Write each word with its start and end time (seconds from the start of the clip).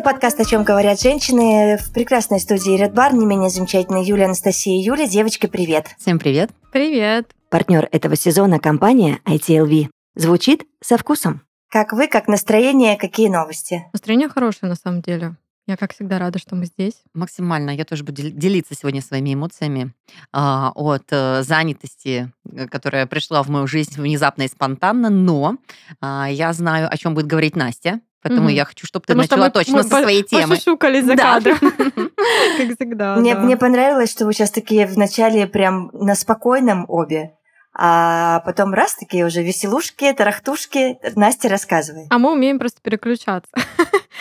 Это 0.00 0.12
подкаст 0.12 0.40
«О 0.40 0.46
чем 0.46 0.64
говорят 0.64 0.98
женщины» 0.98 1.76
в 1.76 1.92
прекрасной 1.92 2.40
студии 2.40 2.82
Red 2.82 2.94
Bar, 2.94 3.12
не 3.12 3.26
менее 3.26 3.50
замечательная 3.50 4.02
Юлия, 4.02 4.24
Анастасия 4.24 4.80
и 4.80 4.82
Юля. 4.82 5.06
Девочки, 5.06 5.46
привет! 5.46 5.88
Всем 5.98 6.18
привет! 6.18 6.50
Привет! 6.72 7.34
Партнер 7.50 7.86
этого 7.92 8.16
сезона– 8.16 8.58
компания 8.60 9.18
ITLV. 9.26 9.90
Звучит 10.14 10.64
со 10.82 10.96
вкусом. 10.96 11.42
Как 11.68 11.92
вы, 11.92 12.08
как 12.08 12.28
настроение, 12.28 12.96
какие 12.96 13.28
новости? 13.28 13.84
Настроение 13.92 14.30
хорошее, 14.30 14.70
на 14.70 14.74
самом 14.74 15.02
деле. 15.02 15.36
Я, 15.66 15.76
как 15.76 15.92
всегда, 15.92 16.18
рада, 16.18 16.38
что 16.38 16.56
мы 16.56 16.64
здесь. 16.64 16.94
Максимально. 17.12 17.68
Я 17.68 17.84
тоже 17.84 18.02
буду 18.02 18.22
делиться 18.22 18.74
сегодня 18.74 19.02
своими 19.02 19.34
эмоциями 19.34 19.92
а, 20.32 20.72
от 20.74 21.04
э, 21.10 21.42
занятости, 21.42 22.32
э, 22.50 22.66
которая 22.68 23.06
пришла 23.06 23.42
в 23.42 23.50
мою 23.50 23.66
жизнь 23.66 24.00
внезапно 24.00 24.44
и 24.44 24.48
спонтанно, 24.48 25.10
но 25.10 25.58
а, 26.00 26.26
я 26.30 26.54
знаю, 26.54 26.88
о 26.90 26.96
чем 26.96 27.14
будет 27.14 27.26
говорить 27.26 27.54
Настя. 27.54 28.00
Поэтому 28.22 28.48
угу. 28.48 28.54
я 28.54 28.64
хочу, 28.64 28.86
чтобы 28.86 29.04
ты 29.04 29.14
Потому 29.14 29.22
начала 29.22 29.46
мы, 29.46 29.50
точно 29.50 29.76
мы 29.78 29.82
со 29.82 30.02
своей 30.02 30.22
темы. 30.22 30.54
Пошушукались 30.56 31.04
за 31.04 31.16
да. 31.16 31.22
кадром. 31.22 31.58
Как 31.60 32.76
всегда. 32.76 33.16
Мне, 33.16 33.34
мне 33.34 33.56
понравилось, 33.56 34.10
что 34.10 34.26
вы 34.26 34.34
сейчас 34.34 34.50
такие 34.50 34.86
вначале 34.86 35.46
прям 35.46 35.90
на 35.94 36.14
спокойном 36.14 36.84
обе, 36.88 37.32
а 37.72 38.40
потом 38.40 38.74
раз 38.74 38.96
такие 38.96 39.24
уже 39.24 39.42
веселушки, 39.42 40.12
тарахтушки. 40.12 40.98
Настя, 41.14 41.48
рассказывай. 41.48 42.06
А 42.10 42.18
мы 42.18 42.32
умеем 42.32 42.58
просто 42.58 42.80
переключаться. 42.82 43.50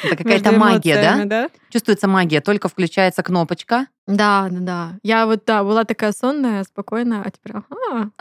Это 0.03 0.15
какая-то 0.15 0.51
магия, 0.51 0.95
да? 0.95 1.25
да? 1.25 1.49
Чувствуется 1.69 2.07
магия, 2.07 2.41
только 2.41 2.69
включается 2.69 3.23
кнопочка. 3.23 3.87
Да, 4.07 4.47
да, 4.49 4.59
да. 4.59 4.89
Я 5.03 5.25
вот, 5.25 5.43
да, 5.45 5.63
была 5.63 5.83
такая 5.83 6.13
сонная, 6.13 6.63
спокойная, 6.63 7.23
а 7.25 7.31
теперь, 7.31 7.57
ага. 7.69 8.11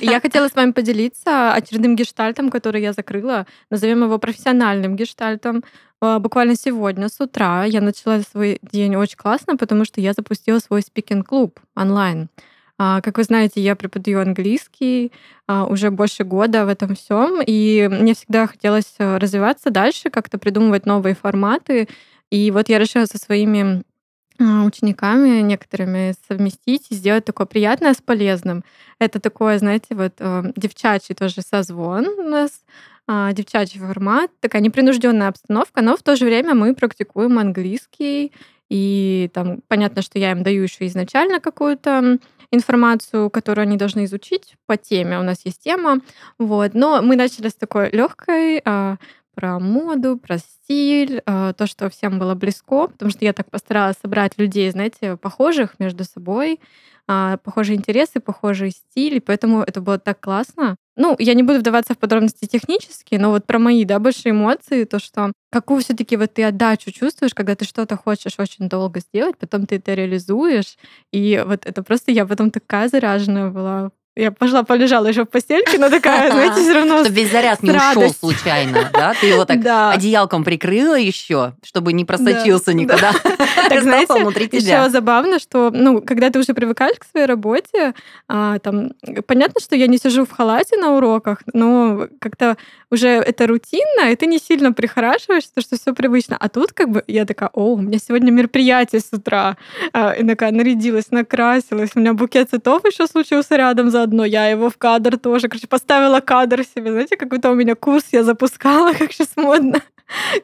Я 0.00 0.20
хотела 0.20 0.48
с 0.48 0.54
вами 0.54 0.72
поделиться 0.72 1.52
очередным 1.54 1.96
гештальтом, 1.96 2.50
который 2.50 2.82
я 2.82 2.92
закрыла. 2.92 3.46
Назовем 3.70 4.04
его 4.04 4.18
профессиональным 4.18 4.96
гештальтом. 4.96 5.64
А, 6.00 6.18
буквально 6.18 6.56
сегодня 6.56 7.08
с 7.08 7.20
утра 7.20 7.64
я 7.64 7.80
начала 7.80 8.20
свой 8.20 8.58
день 8.62 8.96
очень 8.96 9.16
классно, 9.16 9.56
потому 9.56 9.84
что 9.84 10.00
я 10.00 10.12
запустила 10.12 10.58
свой 10.58 10.82
спикинг-клуб 10.82 11.58
онлайн. 11.74 12.28
А, 12.78 13.00
как 13.00 13.18
вы 13.18 13.24
знаете, 13.24 13.60
я 13.60 13.74
преподаю 13.74 14.20
английский 14.20 15.12
а, 15.48 15.66
уже 15.66 15.90
больше 15.90 16.22
года 16.22 16.64
в 16.64 16.68
этом 16.68 16.94
всем, 16.94 17.42
и 17.44 17.88
мне 17.90 18.14
всегда 18.14 18.46
хотелось 18.46 18.94
э, 18.98 19.18
развиваться 19.18 19.70
дальше, 19.70 20.10
как-то 20.10 20.38
придумывать 20.38 20.86
новые 20.86 21.16
форматы. 21.16 21.88
И 22.30 22.52
вот 22.52 22.68
я 22.68 22.78
решила 22.78 23.06
со 23.06 23.18
своими 23.18 23.82
а, 24.38 24.62
учениками 24.64 25.40
некоторыми 25.40 26.14
совместить 26.28 26.86
и 26.90 26.94
сделать 26.94 27.24
такое 27.24 27.48
приятное 27.48 27.94
с 27.94 28.00
полезным. 28.00 28.62
Это 29.00 29.18
такое, 29.18 29.58
знаете, 29.58 29.96
вот 29.96 30.12
девчачий 30.54 31.16
тоже 31.16 31.42
созвон 31.42 32.06
у 32.06 32.22
нас, 32.22 32.62
девчачий 33.32 33.80
формат, 33.80 34.30
такая 34.40 34.62
непринужденная 34.62 35.28
обстановка, 35.28 35.82
но 35.82 35.96
в 35.96 36.02
то 36.04 36.14
же 36.14 36.26
время 36.26 36.54
мы 36.54 36.74
практикуем 36.74 37.38
английский, 37.38 38.32
и 38.68 39.30
там 39.32 39.60
понятно, 39.66 40.02
что 40.02 40.18
я 40.18 40.32
им 40.32 40.42
даю 40.42 40.62
еще 40.62 40.86
изначально 40.86 41.40
какую-то 41.40 42.18
информацию, 42.50 43.30
которую 43.30 43.62
они 43.64 43.76
должны 43.76 44.04
изучить 44.04 44.56
по 44.66 44.76
теме. 44.76 45.18
У 45.18 45.22
нас 45.22 45.40
есть 45.44 45.62
тема. 45.62 46.00
Вот. 46.38 46.74
Но 46.74 47.02
мы 47.02 47.16
начали 47.16 47.48
с 47.48 47.54
такой 47.54 47.90
легкой 47.90 48.62
а, 48.64 48.96
про 49.34 49.60
моду, 49.60 50.16
про 50.16 50.38
стиль, 50.38 51.22
а, 51.26 51.52
то, 51.52 51.66
что 51.66 51.88
всем 51.90 52.18
было 52.18 52.34
близко, 52.34 52.88
потому 52.88 53.10
что 53.10 53.24
я 53.24 53.32
так 53.32 53.50
постаралась 53.50 53.96
собрать 54.02 54.38
людей, 54.38 54.70
знаете, 54.70 55.16
похожих 55.16 55.78
между 55.78 56.04
собой, 56.04 56.60
а, 57.06 57.36
похожие 57.38 57.76
интересы, 57.76 58.20
похожий 58.20 58.70
стиль, 58.70 59.16
и 59.16 59.20
поэтому 59.20 59.62
это 59.62 59.80
было 59.80 59.98
так 59.98 60.20
классно. 60.20 60.76
Ну, 61.00 61.14
я 61.20 61.34
не 61.34 61.44
буду 61.44 61.60
вдаваться 61.60 61.94
в 61.94 61.98
подробности 61.98 62.46
технические, 62.46 63.20
но 63.20 63.30
вот 63.30 63.46
про 63.46 63.60
мои, 63.60 63.84
да, 63.84 64.00
большие 64.00 64.32
эмоции, 64.32 64.82
то, 64.82 64.98
что 64.98 65.32
какую 65.50 65.80
все 65.80 65.94
таки 65.94 66.16
вот 66.16 66.34
ты 66.34 66.42
отдачу 66.42 66.90
чувствуешь, 66.90 67.34
когда 67.34 67.54
ты 67.54 67.64
что-то 67.64 67.96
хочешь 67.96 68.34
очень 68.40 68.68
долго 68.68 68.98
сделать, 68.98 69.38
потом 69.38 69.64
ты 69.66 69.76
это 69.76 69.94
реализуешь, 69.94 70.76
и 71.12 71.40
вот 71.46 71.66
это 71.66 71.84
просто 71.84 72.10
я 72.10 72.26
потом 72.26 72.50
такая 72.50 72.88
заряженная 72.88 73.48
была 73.50 73.92
я 74.18 74.32
пошла, 74.32 74.64
полежала 74.64 75.06
еще 75.06 75.24
в 75.24 75.28
постельке, 75.28 75.78
но 75.78 75.88
такая, 75.88 76.30
знаете, 76.32 76.60
все 76.60 76.74
равно 76.74 77.00
Чтобы 77.00 77.14
весь 77.14 77.30
заряд 77.30 77.62
не 77.62 77.70
ушел 77.70 78.12
случайно, 78.12 78.90
да? 78.92 79.14
Ты 79.20 79.28
его 79.28 79.44
так 79.44 79.60
одеялком 79.94 80.42
прикрыла 80.42 80.98
еще, 80.98 81.54
чтобы 81.62 81.92
не 81.92 82.04
просочился 82.04 82.74
никуда. 82.74 83.12
Так, 83.68 83.82
знаете, 83.82 84.14
еще 84.56 84.88
забавно, 84.88 85.38
что, 85.38 85.70
ну, 85.70 86.00
когда 86.00 86.30
ты 86.30 86.38
уже 86.38 86.54
привыкаешь 86.54 86.96
к 86.98 87.04
своей 87.04 87.26
работе, 87.26 87.94
а, 88.28 88.58
там, 88.60 88.92
понятно, 89.26 89.60
что 89.60 89.76
я 89.76 89.86
не 89.86 89.98
сижу 89.98 90.24
в 90.24 90.30
халате 90.30 90.76
на 90.76 90.96
уроках, 90.96 91.42
но 91.52 92.08
как-то 92.20 92.56
уже 92.90 93.08
это 93.08 93.46
рутинно, 93.46 94.10
и 94.10 94.16
ты 94.16 94.26
не 94.26 94.38
сильно 94.38 94.72
прихорашиваешься, 94.72 95.60
что 95.60 95.76
все 95.76 95.92
привычно. 95.92 96.36
А 96.38 96.48
тут 96.48 96.72
как 96.72 96.88
бы 96.90 97.04
я 97.06 97.26
такая, 97.26 97.50
о, 97.52 97.74
у 97.74 97.78
меня 97.78 97.98
сегодня 97.98 98.30
мероприятие 98.30 99.00
с 99.00 99.12
утра. 99.12 99.56
А, 99.92 100.12
и 100.12 100.26
такая 100.26 100.52
нарядилась, 100.52 101.10
накрасилась, 101.10 101.90
у 101.94 102.00
меня 102.00 102.14
букет 102.14 102.48
цветов 102.50 102.84
еще 102.86 103.06
случился 103.06 103.56
рядом 103.56 103.90
за 103.90 104.02
заодно 104.08 104.24
я 104.24 104.46
его 104.46 104.70
в 104.70 104.76
кадр 104.76 105.18
тоже. 105.18 105.48
Короче, 105.48 105.66
поставила 105.66 106.20
кадр 106.20 106.64
себе. 106.64 106.92
Знаете, 106.92 107.16
какой-то 107.16 107.50
у 107.50 107.54
меня 107.54 107.74
курс 107.74 108.04
я 108.12 108.24
запускала, 108.24 108.92
как 108.98 109.12
сейчас 109.12 109.36
модно. 109.36 109.80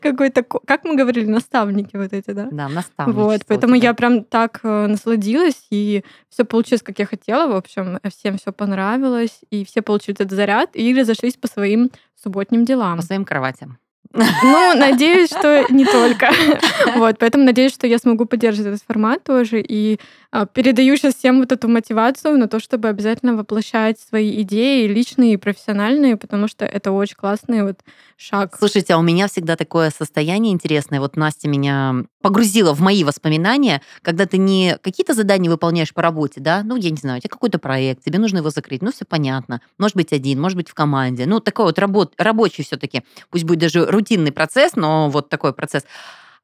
Какой-то, 0.02 0.42
как 0.42 0.84
мы 0.84 0.94
говорили, 0.94 1.24
наставники 1.24 1.96
вот 1.96 2.12
эти, 2.12 2.32
да? 2.32 2.48
Да, 2.50 2.68
наставники. 2.68 3.16
Вот, 3.16 3.40
поэтому 3.48 3.74
я 3.74 3.94
прям 3.94 4.22
так 4.22 4.60
э, 4.62 4.86
насладилась, 4.88 5.66
и 5.70 6.04
все 6.28 6.44
получилось, 6.44 6.82
как 6.82 6.98
я 6.98 7.06
хотела. 7.06 7.50
В 7.50 7.56
общем, 7.56 7.98
всем 8.14 8.36
все 8.36 8.52
понравилось, 8.52 9.40
и 9.50 9.64
все 9.64 9.80
получили 9.80 10.16
этот 10.16 10.32
заряд, 10.32 10.70
и 10.74 10.94
разошлись 10.94 11.36
по 11.36 11.48
своим 11.48 11.90
субботним 12.22 12.66
делам. 12.66 12.98
По 12.98 13.02
своим 13.02 13.24
кроватям. 13.24 13.78
Ну, 14.14 14.74
надеюсь, 14.76 15.30
что 15.30 15.64
не 15.70 15.84
только. 15.84 16.30
Вот, 16.96 17.18
поэтому 17.18 17.44
надеюсь, 17.44 17.72
что 17.72 17.86
я 17.86 17.98
смогу 17.98 18.24
поддерживать 18.24 18.74
этот 18.74 18.86
формат 18.86 19.24
тоже 19.24 19.60
и 19.60 19.98
передаю 20.52 20.96
сейчас 20.96 21.14
всем 21.14 21.38
вот 21.38 21.52
эту 21.52 21.68
мотивацию 21.68 22.36
на 22.36 22.48
то, 22.48 22.58
чтобы 22.58 22.88
обязательно 22.88 23.36
воплощать 23.36 24.00
свои 24.00 24.42
идеи, 24.42 24.88
личные 24.88 25.34
и 25.34 25.36
профессиональные, 25.36 26.16
потому 26.16 26.48
что 26.48 26.64
это 26.64 26.90
очень 26.90 27.14
классный 27.14 27.62
вот 27.62 27.80
шаг. 28.16 28.56
Слушайте, 28.58 28.94
а 28.94 28.98
у 28.98 29.02
меня 29.02 29.28
всегда 29.28 29.54
такое 29.54 29.90
состояние 29.90 30.52
интересное. 30.52 30.98
Вот 30.98 31.16
Настя 31.16 31.48
меня 31.48 32.04
погрузила 32.20 32.74
в 32.74 32.80
мои 32.80 33.04
воспоминания, 33.04 33.80
когда 34.02 34.26
ты 34.26 34.38
не 34.38 34.76
какие-то 34.82 35.14
задания 35.14 35.48
выполняешь 35.48 35.94
по 35.94 36.02
работе, 36.02 36.40
да, 36.40 36.62
ну, 36.64 36.74
я 36.74 36.90
не 36.90 36.96
знаю, 36.96 37.18
у 37.18 37.20
тебя 37.20 37.30
какой-то 37.30 37.60
проект, 37.60 38.02
тебе 38.04 38.18
нужно 38.18 38.38
его 38.38 38.50
закрыть, 38.50 38.82
ну, 38.82 38.90
все 38.90 39.04
понятно. 39.04 39.60
Может 39.78 39.96
быть, 39.96 40.12
один, 40.12 40.40
может 40.40 40.56
быть, 40.56 40.68
в 40.68 40.74
команде. 40.74 41.26
Ну, 41.26 41.38
такой 41.38 41.66
вот 41.66 41.78
работ, 41.78 42.12
рабочий 42.18 42.64
все 42.64 42.76
таки 42.76 43.04
пусть 43.30 43.44
будет 43.44 43.60
даже 43.60 43.86
рутинный 43.86 44.32
процесс, 44.32 44.74
но 44.74 45.08
вот 45.10 45.28
такой 45.28 45.52
процесс. 45.52 45.84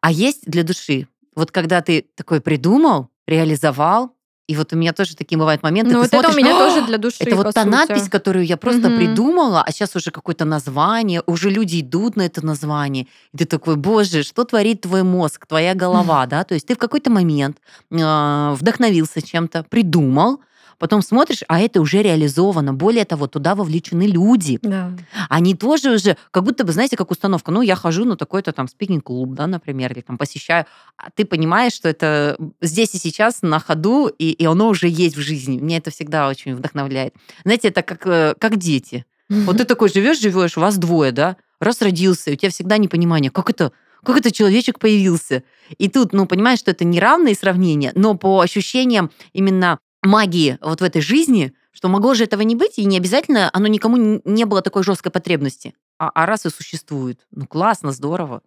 А 0.00 0.12
есть 0.12 0.42
для 0.46 0.62
души. 0.62 1.08
Вот 1.34 1.50
когда 1.50 1.80
ты 1.80 2.06
такой 2.14 2.40
придумал, 2.40 3.08
реализовал. 3.26 4.14
И 4.50 4.56
вот 4.56 4.72
у 4.72 4.76
меня 4.76 4.92
тоже 4.92 5.14
такие 5.14 5.38
бывают 5.38 5.62
моменты. 5.62 5.92
Ну, 5.92 6.00
вот 6.00 6.08
смотришь, 6.08 6.30
это 6.30 6.40
у 6.40 6.42
меня 6.42 6.58
тоже 6.58 6.84
для 6.84 6.98
души. 6.98 7.18
Это 7.20 7.36
вот 7.36 7.54
та 7.54 7.62
сути. 7.62 7.70
надпись, 7.70 8.08
которую 8.08 8.44
я 8.44 8.56
просто 8.56 8.88
угу. 8.88 8.96
придумала, 8.96 9.62
а 9.64 9.70
сейчас 9.70 9.94
уже 9.94 10.10
какое-то 10.10 10.44
название, 10.44 11.22
уже 11.26 11.50
люди 11.50 11.80
идут 11.80 12.16
на 12.16 12.22
это 12.22 12.44
название. 12.44 13.06
И 13.32 13.38
ты 13.38 13.44
такой, 13.44 13.76
боже, 13.76 14.24
что 14.24 14.42
творит 14.42 14.80
твой 14.80 15.04
мозг, 15.04 15.46
твоя 15.46 15.74
голова, 15.74 16.26
да? 16.30 16.42
То 16.42 16.54
есть 16.54 16.66
ты 16.66 16.74
в 16.74 16.78
какой-то 16.78 17.10
момент 17.10 17.58
э, 17.92 18.54
вдохновился 18.58 19.22
чем-то, 19.22 19.66
придумал, 19.68 20.40
Потом 20.80 21.02
смотришь, 21.02 21.42
а 21.46 21.60
это 21.60 21.82
уже 21.82 22.02
реализовано. 22.02 22.72
Более 22.72 23.04
того, 23.04 23.26
туда 23.26 23.54
вовлечены 23.54 24.04
люди. 24.04 24.58
Да. 24.62 24.90
Они 25.28 25.54
тоже 25.54 25.92
уже, 25.92 26.16
как 26.30 26.42
будто 26.42 26.64
бы, 26.64 26.72
знаете, 26.72 26.96
как 26.96 27.10
установка. 27.10 27.52
Ну, 27.52 27.60
я 27.60 27.76
хожу 27.76 28.06
на 28.06 28.16
такой-то 28.16 28.52
там 28.52 28.66
спикинг-клуб, 28.66 29.34
да, 29.34 29.46
например, 29.46 29.92
или 29.92 30.00
там 30.00 30.16
посещаю. 30.16 30.64
А 30.96 31.10
ты 31.14 31.26
понимаешь, 31.26 31.74
что 31.74 31.90
это 31.90 32.38
здесь 32.62 32.94
и 32.94 32.98
сейчас 32.98 33.42
на 33.42 33.60
ходу, 33.60 34.08
и, 34.08 34.30
и 34.30 34.46
оно 34.46 34.68
уже 34.68 34.88
есть 34.88 35.18
в 35.18 35.20
жизни. 35.20 35.58
Меня 35.58 35.76
это 35.76 35.90
всегда 35.90 36.28
очень 36.28 36.54
вдохновляет. 36.54 37.14
Знаете, 37.44 37.68
это 37.68 37.82
как, 37.82 38.06
э, 38.06 38.34
как 38.38 38.56
дети. 38.56 39.04
Вот 39.28 39.58
ты 39.58 39.64
такой 39.64 39.90
живешь, 39.90 40.18
живешь, 40.18 40.56
у 40.56 40.62
вас 40.62 40.78
двое, 40.78 41.12
да, 41.12 41.36
раз 41.60 41.82
родился, 41.82 42.32
у 42.32 42.34
тебя 42.34 42.50
всегда 42.50 42.78
непонимание, 42.78 43.30
как 43.30 43.50
это, 43.50 43.70
как 44.02 44.16
это 44.16 44.32
человечек 44.32 44.78
появился. 44.78 45.44
И 45.76 45.88
тут, 45.90 46.14
ну, 46.14 46.26
понимаешь, 46.26 46.58
что 46.58 46.70
это 46.70 46.84
неравные 46.84 47.34
сравнения, 47.34 47.92
но 47.94 48.14
по 48.14 48.40
ощущениям 48.40 49.10
именно 49.34 49.78
магии 50.02 50.58
вот 50.60 50.80
в 50.80 50.84
этой 50.84 51.02
жизни, 51.02 51.54
что 51.72 51.88
могло 51.88 52.14
же 52.14 52.24
этого 52.24 52.42
не 52.42 52.56
быть, 52.56 52.78
и 52.78 52.84
не 52.84 52.96
обязательно 52.96 53.50
оно 53.52 53.66
никому 53.66 54.20
не 54.24 54.44
было 54.44 54.62
такой 54.62 54.82
жесткой 54.82 55.12
потребности. 55.12 55.74
А, 55.98 56.10
а 56.14 56.26
раз 56.26 56.46
и 56.46 56.50
существует. 56.50 57.26
Ну, 57.30 57.46
классно, 57.46 57.92
здорово. 57.92 58.42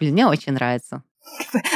Блин, 0.00 0.14
мне 0.14 0.26
очень 0.26 0.52
нравится. 0.52 1.04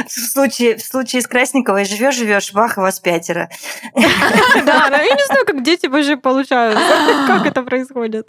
В 0.08 0.10
случае, 0.10 0.76
в 0.76 0.82
случае 0.82 1.22
с 1.22 1.28
Красниковой 1.28 1.84
живешь, 1.84 2.16
живешь, 2.16 2.52
бах, 2.52 2.76
вас 2.76 2.98
пятеро. 2.98 3.48
Да, 3.94 4.88
я 5.02 5.14
не 5.14 5.26
знаю, 5.26 5.46
как 5.46 5.62
дети 5.62 5.86
вообще 5.86 6.16
получаются, 6.16 6.82
как 7.28 7.46
это 7.46 7.62
происходит. 7.62 8.28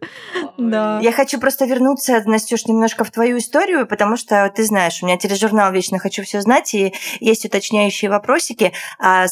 Да. 0.58 1.00
Я 1.02 1.12
хочу 1.12 1.40
просто 1.40 1.66
вернуться, 1.66 2.22
Настюш, 2.26 2.66
немножко 2.66 3.04
в 3.04 3.12
твою 3.12 3.40
историю, 3.40 3.88
потому 3.88 4.16
что 4.16 4.52
ты 4.56 4.64
знаешь, 4.64 5.02
у 5.02 5.08
меня 5.08 5.18
тележурнал 5.18 5.72
«Вечно 5.72 5.98
хочу 5.98 6.24
все 6.24 6.42
знать», 6.42 6.74
и 6.76 6.94
есть 7.20 7.46
уточняющие 7.46 8.12
вопросики. 8.12 8.74
А 9.00 9.26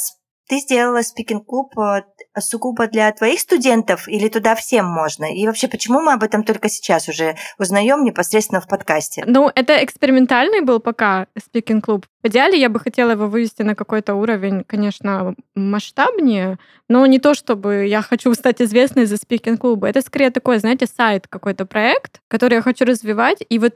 ты 0.48 0.60
сделала 0.60 1.02
спикинг-клуб 1.02 1.78
э, 1.78 2.04
сугубо 2.40 2.88
для 2.88 3.12
твоих 3.12 3.40
студентов 3.40 4.08
или 4.08 4.28
туда 4.28 4.56
всем 4.56 4.86
можно? 4.86 5.26
И 5.26 5.46
вообще, 5.46 5.68
почему 5.68 6.02
мы 6.02 6.14
об 6.14 6.24
этом 6.24 6.44
только 6.44 6.70
сейчас 6.70 7.08
уже 7.08 7.36
узнаем 7.58 8.04
непосредственно 8.04 8.62
в 8.62 8.68
подкасте? 8.68 9.24
Ну, 9.26 9.52
это 9.54 9.84
экспериментальный 9.84 10.62
был 10.62 10.80
пока 10.80 11.28
спикинг-клуб. 11.38 12.06
В 12.24 12.28
идеале 12.28 12.60
я 12.60 12.70
бы 12.70 12.80
хотела 12.80 13.12
его 13.12 13.28
вывести 13.28 13.62
на 13.62 13.76
какой-то 13.76 14.16
уровень, 14.16 14.64
конечно, 14.64 15.36
масштабнее, 15.56 16.58
но 16.90 17.06
не 17.06 17.20
то, 17.20 17.34
чтобы 17.34 17.86
я 17.88 18.02
хочу 18.02 18.34
стать 18.34 18.62
известной 18.62 19.06
за 19.06 19.18
спикинг-клубы. 19.18 19.88
Это 19.88 20.02
скорее 20.02 20.32
такой, 20.32 20.60
знаете, 20.60 20.86
сайт, 20.88 21.28
какой-то 21.28 21.66
проект, 21.66 22.22
который 22.28 22.56
я 22.56 22.62
хочу 22.62 22.86
развивать. 22.86 23.44
И 23.50 23.60
вот 23.60 23.74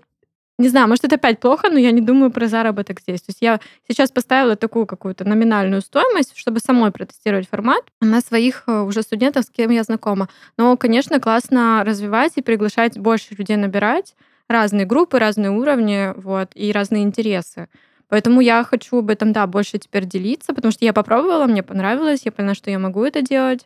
не 0.59 0.67
знаю, 0.67 0.89
может, 0.89 1.06
это 1.06 1.15
опять 1.15 1.39
плохо, 1.39 1.69
но 1.69 1.79
я 1.79 1.91
не 1.91 2.01
думаю 2.01 2.31
про 2.31 2.47
заработок 2.47 3.00
здесь. 3.00 3.21
То 3.21 3.29
есть 3.29 3.41
я 3.41 3.61
сейчас 3.88 4.11
поставила 4.11 4.57
такую 4.57 4.85
какую-то 4.85 5.23
номинальную 5.23 5.81
стоимость, 5.81 6.33
чтобы 6.35 6.59
самой 6.59 6.91
протестировать 6.91 7.47
формат 7.47 7.81
на 8.01 8.19
своих 8.19 8.63
э, 8.67 8.81
уже 8.81 9.01
студентов, 9.01 9.45
с 9.45 9.50
кем 9.50 9.71
я 9.71 9.83
знакома. 9.83 10.27
Но, 10.57 10.75
конечно, 10.75 11.21
классно 11.21 11.83
развивать 11.85 12.33
и 12.35 12.41
приглашать 12.41 13.00
больше 13.00 13.35
людей 13.35 13.56
набирать, 13.56 14.15
разные 14.50 14.85
группы, 14.85 15.17
разные 15.17 15.50
уровни, 15.50 16.11
вот, 16.17 16.50
и 16.56 16.73
разные 16.73 17.03
интересы. 17.03 17.69
Поэтому 18.09 18.41
я 18.41 18.65
хочу 18.65 18.97
об 18.97 19.11
этом, 19.11 19.31
да, 19.31 19.47
больше 19.47 19.77
теперь 19.77 20.03
делиться, 20.03 20.53
потому 20.53 20.73
что 20.73 20.83
я 20.83 20.91
попробовала, 20.91 21.45
мне 21.45 21.63
понравилось, 21.63 22.23
я 22.25 22.33
поняла, 22.33 22.53
что 22.53 22.69
я 22.69 22.79
могу 22.79 23.06
это 23.06 23.21
делать. 23.21 23.65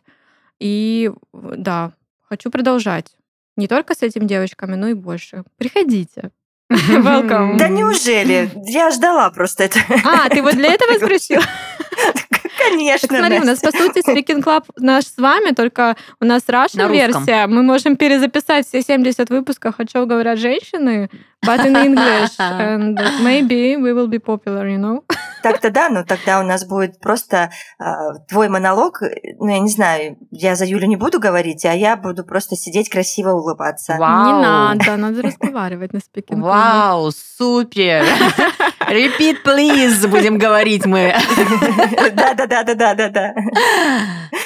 И 0.60 1.10
да, 1.32 1.92
хочу 2.22 2.52
продолжать. 2.52 3.16
Не 3.56 3.66
только 3.66 3.96
с 3.96 4.02
этими 4.02 4.26
девочками, 4.26 4.76
но 4.76 4.86
и 4.86 4.94
больше. 4.94 5.42
Приходите. 5.56 6.30
Welcome. 6.88 7.56
Да 7.56 7.68
неужели? 7.68 8.50
Я 8.66 8.90
ждала 8.90 9.30
просто 9.30 9.64
это. 9.64 9.78
А, 10.04 10.28
ты 10.28 10.42
вот 10.42 10.54
для 10.54 10.72
этого 10.74 10.94
спросил? 10.96 11.40
Конечно. 12.58 13.08
Так, 13.08 13.18
смотри, 13.18 13.40
у 13.40 13.44
нас, 13.44 13.60
по 13.60 13.70
сути, 13.70 13.98
Speaking 14.08 14.42
Club 14.42 14.64
наш 14.76 15.04
с 15.04 15.16
вами, 15.16 15.52
только 15.52 15.96
у 16.20 16.24
нас 16.24 16.42
Russian 16.48 16.90
версия. 16.90 17.46
Мы 17.46 17.62
можем 17.62 17.96
перезаписать 17.96 18.66
все 18.66 18.82
70 18.82 19.30
выпусков 19.30 19.74
«О 19.78 19.84
чем 19.84 20.06
говорят 20.06 20.38
женщины», 20.38 21.10
but 21.44 21.64
in 21.64 21.76
English. 21.76 22.30
And 22.38 22.98
maybe 23.22 23.76
we 23.76 23.92
will 23.92 24.08
be 24.08 24.18
popular, 24.18 24.66
you 24.66 24.78
know? 24.78 25.02
Так-то 25.44 25.68
да, 25.68 25.90
но 25.90 26.04
тогда 26.04 26.40
у 26.40 26.42
нас 26.42 26.64
будет 26.64 26.98
просто 27.00 27.50
э, 27.78 27.84
твой 28.30 28.48
монолог. 28.48 29.02
Ну, 29.38 29.48
я 29.48 29.58
не 29.58 29.68
знаю, 29.68 30.16
я 30.30 30.56
за 30.56 30.64
Юлю 30.64 30.86
не 30.86 30.96
буду 30.96 31.20
говорить, 31.20 31.66
а 31.66 31.74
я 31.74 31.96
буду 31.96 32.24
просто 32.24 32.56
сидеть 32.56 32.88
красиво 32.88 33.32
улыбаться. 33.32 33.96
Вау. 33.98 34.24
Не 34.24 34.42
надо, 34.42 34.96
надо 34.96 35.20
разговаривать 35.20 35.92
на 35.92 36.00
спикинг. 36.00 36.42
Вау, 36.42 37.10
супер! 37.10 38.06
Repeat, 38.88 39.42
please, 39.44 40.08
будем 40.08 40.38
говорить 40.38 40.86
мы. 40.86 41.14
Да-да-да-да-да-да. 42.14 43.34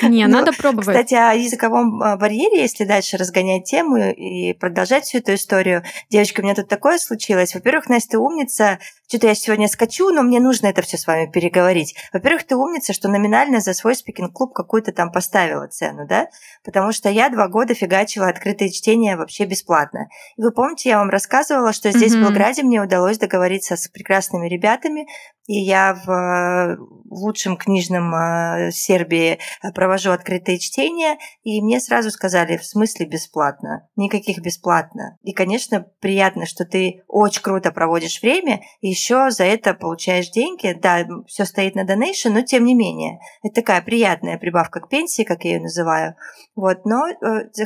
Не, 0.02 0.26
ну, 0.26 0.38
надо 0.38 0.52
пробовать. 0.52 0.88
Кстати, 0.88 1.14
о 1.14 1.32
языковом 1.32 2.02
а, 2.02 2.16
барьере, 2.16 2.60
если 2.60 2.84
дальше 2.84 3.16
разгонять 3.16 3.64
тему 3.64 3.98
и 3.98 4.52
продолжать 4.52 5.04
всю 5.04 5.18
эту 5.18 5.34
историю. 5.34 5.84
Девочка, 6.10 6.40
у 6.40 6.42
меня 6.42 6.56
тут 6.56 6.68
такое 6.68 6.98
случилось. 6.98 7.54
Во-первых, 7.54 7.88
Настя, 7.88 8.18
умница. 8.18 8.78
Что-то 9.08 9.28
я 9.28 9.34
сегодня 9.34 9.68
скачу, 9.68 10.10
но 10.10 10.22
мне 10.22 10.38
нужно 10.38 10.66
это 10.66 10.82
все 10.82 10.98
с 10.98 11.06
вами 11.06 11.30
переговорить. 11.30 11.94
Во-первых, 12.12 12.44
ты 12.44 12.56
умница, 12.56 12.92
что 12.92 13.08
номинально 13.08 13.60
за 13.60 13.72
свой 13.72 13.94
спикинг-клуб 13.94 14.52
какую-то 14.52 14.92
там 14.92 15.10
поставила 15.10 15.66
цену, 15.66 16.06
да? 16.06 16.28
Потому 16.62 16.92
что 16.92 17.08
я 17.08 17.30
два 17.30 17.48
года 17.48 17.72
фигачила 17.72 18.28
открытое 18.28 18.68
чтение 18.68 19.16
вообще 19.16 19.46
бесплатно. 19.46 20.08
И 20.36 20.42
вы 20.42 20.52
помните, 20.52 20.90
я 20.90 20.98
вам 20.98 21.08
рассказывала, 21.08 21.72
что 21.72 21.90
здесь 21.90 22.14
mm-hmm. 22.14 22.20
в 22.20 22.28
Белграде 22.28 22.62
мне 22.62 22.82
удалось 22.82 23.16
договориться 23.16 23.76
с 23.76 23.88
прекрасными 23.88 24.46
ребятами, 24.46 25.06
и 25.48 25.60
я 25.60 25.94
в 25.94 26.10
э, 26.10 26.76
лучшем 27.10 27.56
книжном 27.56 28.14
э, 28.14 28.70
Сербии 28.70 29.38
э, 29.62 29.72
провожу 29.72 30.10
открытые 30.10 30.58
чтения, 30.58 31.16
и 31.42 31.62
мне 31.62 31.80
сразу 31.80 32.10
сказали, 32.10 32.58
в 32.58 32.66
смысле 32.66 33.06
бесплатно? 33.06 33.88
Никаких 33.96 34.40
бесплатно. 34.40 35.16
И, 35.22 35.32
конечно, 35.32 35.86
приятно, 36.00 36.44
что 36.44 36.66
ты 36.66 37.02
очень 37.08 37.40
круто 37.40 37.72
проводишь 37.72 38.20
время, 38.20 38.60
и 38.82 38.88
еще 38.88 39.30
за 39.30 39.44
это 39.44 39.72
получаешь 39.72 40.30
деньги. 40.30 40.78
Да, 40.78 41.06
все 41.26 41.46
стоит 41.46 41.74
на 41.74 41.84
донейшн, 41.84 42.28
но 42.28 42.42
тем 42.42 42.66
не 42.66 42.74
менее. 42.74 43.18
Это 43.42 43.62
такая 43.62 43.80
приятная 43.80 44.36
прибавка 44.36 44.80
к 44.80 44.90
пенсии, 44.90 45.22
как 45.22 45.44
я 45.44 45.54
ее 45.54 45.60
называю. 45.62 46.14
Вот, 46.54 46.84
но 46.84 47.06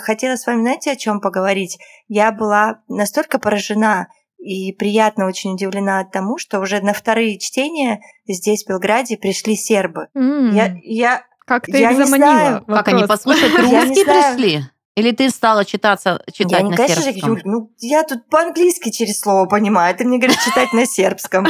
хотела 0.03 0.37
с 0.37 0.47
вами, 0.47 0.61
знаете, 0.61 0.93
о 0.93 0.97
чем 0.97 1.21
поговорить? 1.21 1.79
Я 2.07 2.31
была 2.31 2.83
настолько 2.87 3.41
поражена 3.41 4.07
и 4.43 4.73
приятно 4.73 5.27
очень 5.27 5.55
удивлена 5.55 6.05
тому, 6.05 6.37
что 6.37 6.59
уже 6.59 6.81
на 6.81 6.93
вторые 6.93 7.39
чтения 7.39 8.01
здесь, 8.27 8.65
в 8.65 8.69
Белграде, 8.69 9.17
пришли 9.17 9.55
сербы. 9.55 10.09
Mm. 10.17 10.53
Я, 10.53 10.77
я, 10.83 11.23
как 11.47 11.67
ты 11.67 11.79
я 11.79 11.93
их 11.93 12.05
заманила? 12.05 12.33
Знаю. 12.33 12.65
Как 12.67 12.89
они 12.89 13.05
послушать 13.05 13.55
русский 13.57 14.05
пришли? 14.05 14.65
Или 14.95 15.13
ты 15.13 15.31
стала 15.31 15.65
читаться, 15.65 16.23
читать 16.31 16.61
я, 16.61 16.69
на 16.69 16.77
конечно 16.77 17.03
сербском? 17.03 17.37
Же, 17.37 17.41
Юль, 17.41 17.43
ну, 17.47 17.71
я 17.79 18.03
тут 18.03 18.29
по-английски 18.29 18.91
через 18.91 19.21
слово 19.21 19.47
понимаю, 19.47 19.97
ты 19.97 20.05
мне 20.05 20.19
говоришь 20.19 20.45
читать 20.45 20.75
на 20.75 20.85
сербском. 20.85 21.47